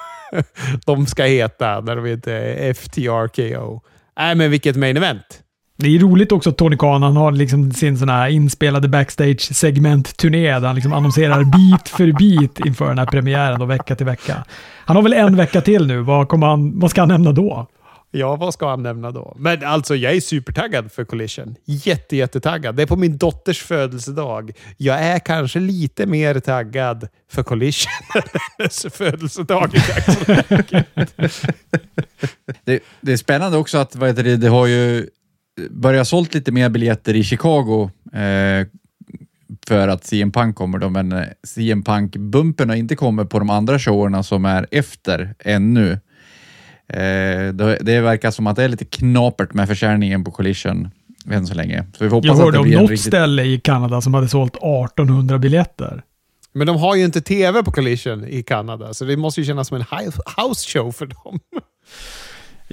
[0.86, 3.80] de ska heta när de inte är FTRKO.
[4.16, 5.42] Nej, men vilket main event.
[5.82, 10.60] Det är roligt också att Tony Khan han har liksom sin sån här inspelade backstage-segment-turné
[10.60, 14.44] där han liksom annonserar bit för bit inför den här premiären och vecka till vecka.
[14.84, 16.00] Han har väl en vecka till nu.
[16.00, 17.66] Vad, kommer han, vad ska han nämna då?
[18.10, 19.36] Ja, vad ska han nämna då?
[19.38, 21.54] Men alltså, jag är supertaggad för Collision.
[21.64, 22.74] Jätte, jättetaggad.
[22.74, 24.52] Det är på min dotters födelsedag.
[24.76, 28.22] Jag är kanske lite mer taggad för Collision än
[28.58, 29.70] hennes födelsedag
[32.64, 35.06] det, det är spännande också att vad heter det, det har ju
[35.70, 38.66] börjat sålt lite mer biljetter i Chicago eh,
[39.66, 43.50] för att CM Punk kommer då, men eh, CM Punk-bumpen har inte kommit på de
[43.50, 45.92] andra showerna som är efter ännu.
[46.88, 50.90] Eh, det verkar som att det är lite knapert med försäljningen på Collision
[51.30, 51.84] än så länge.
[51.98, 53.06] Så vi hoppas Jag hörde om något riktigt...
[53.06, 56.02] ställe i Kanada som hade sålt 1800 biljetter.
[56.54, 59.68] Men de har ju inte tv på Collision i Kanada, så det måste ju kännas
[59.68, 59.84] som en
[60.36, 61.40] house show för dem.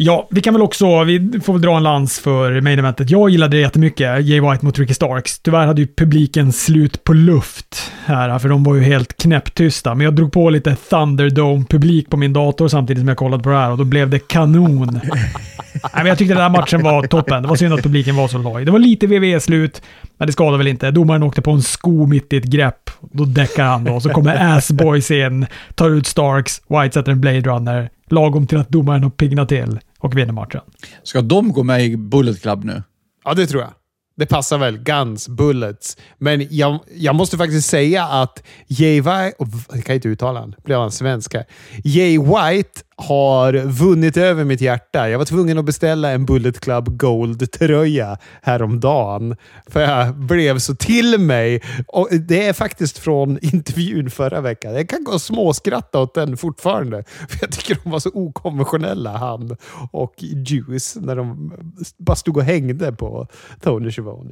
[0.02, 3.10] Ja, vi kan väl också, vi får väl dra en lans för main eventet.
[3.10, 5.40] Jag gillade det jättemycket, Jay White mot Ricky Starks.
[5.40, 9.96] Tyvärr hade ju publiken slut på luft här, för de var ju helt knäpptysta.
[9.96, 13.56] Men jag drog på lite Thunderdome-publik på min dator samtidigt som jag kollade på det
[13.56, 15.00] här och då blev det kanon.
[15.84, 17.44] Nej, men jag tyckte den här matchen var toppen.
[17.44, 18.66] Det var synd att publiken var så loj.
[18.66, 19.82] Det var lite WWE-slut,
[20.18, 20.92] men det skadade väl inte.
[20.92, 22.90] Domaren åkte på en sko mitt i ett grepp.
[23.12, 24.00] Då däckar han då.
[24.00, 27.90] Så kommer Assboys in, tar ut Starks, White sätter en Blade Runner.
[28.10, 30.62] Lagom till att domaren har piggnat till och vinner matchen.
[31.04, 32.84] Ska de gå med i Bullet Club nu?
[33.26, 33.72] Ja, det tror jag.
[34.18, 34.78] Det passar väl.
[34.78, 35.98] Guns, bullets.
[36.18, 39.34] Men jag, jag måste faktiskt säga att Jay White...
[39.74, 40.56] Jag kan inte uttala honom.
[40.64, 41.46] Blev han svensk här?
[41.84, 45.10] Jay White har vunnit över mitt hjärta.
[45.10, 49.36] Jag var tvungen att beställa en Bullet Club Gold-tröja häromdagen.
[49.68, 51.62] För jag blev så till mig.
[51.88, 54.74] Och det är faktiskt från intervjun förra veckan.
[54.74, 57.04] Jag kan gå och småskratta åt den fortfarande.
[57.30, 59.58] För Jag tycker de var så okonventionella, han
[59.92, 61.54] och Juice, när de
[61.98, 63.28] bara stod och hängde på
[63.62, 64.32] Tony Schiavone.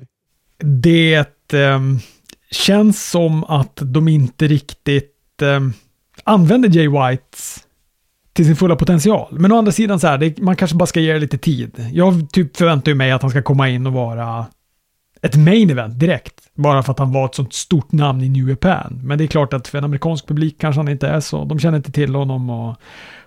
[0.58, 1.80] Det eh,
[2.52, 5.60] känns som att de inte riktigt eh,
[6.24, 7.67] använder Jay Whites
[8.38, 9.28] till sin fulla potential.
[9.32, 11.90] Men å andra sidan så här, det, man kanske bara ska ge det lite tid.
[11.94, 14.46] Jag typ förväntar mig att han ska komma in och vara
[15.22, 16.34] ett main event direkt.
[16.54, 19.00] Bara för att han var ett sånt stort namn i New Japan.
[19.04, 21.46] Men det är klart att för en amerikansk publik kanske han inte är så.
[21.46, 22.76] De känner inte till honom och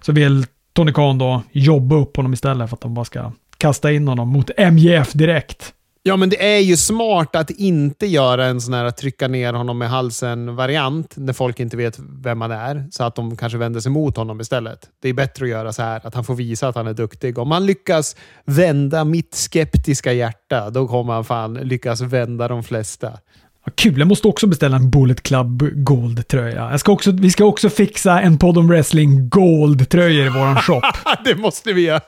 [0.01, 3.93] så vill Tony Khan då jobba upp honom istället för att de bara ska kasta
[3.93, 5.73] in honom mot MJF direkt.
[6.03, 9.79] Ja, men det är ju smart att inte göra en sån här trycka ner honom
[9.79, 13.93] med halsen-variant när folk inte vet vem han är, så att de kanske vänder sig
[13.93, 14.89] mot honom istället.
[15.03, 17.39] Det är bättre att göra så här, att han får visa att han är duktig.
[17.39, 23.19] Om han lyckas vända mitt skeptiska hjärta, då kommer han fan lyckas vända de flesta.
[23.65, 26.79] Ja, kul, jag måste också beställa en Bullet Club Gold-tröja.
[27.13, 30.81] vi ska också fixa en Podd om Wrestling Gold-tröjor i våran shop.
[31.25, 32.01] det måste vi göra.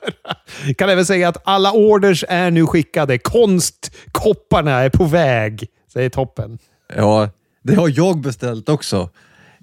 [0.79, 3.19] Kan även säga att alla orders är nu skickade.
[3.19, 5.67] Konstkopparna är på väg.
[5.95, 6.59] Det är toppen.
[6.97, 7.31] Ja,
[7.63, 9.11] det har jag beställt också.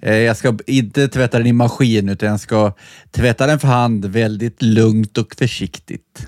[0.02, 2.74] Eh, jag ska inte tvätta den i maskin, utan jag ska
[3.12, 6.28] tvätta den för hand väldigt lugnt och försiktigt.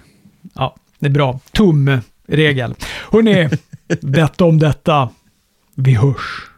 [0.53, 1.39] Ja, det är bra.
[1.51, 2.76] Tumregel.
[3.12, 3.49] Hörrni,
[3.88, 5.09] detta om detta.
[5.84, 6.51] Vi hörs.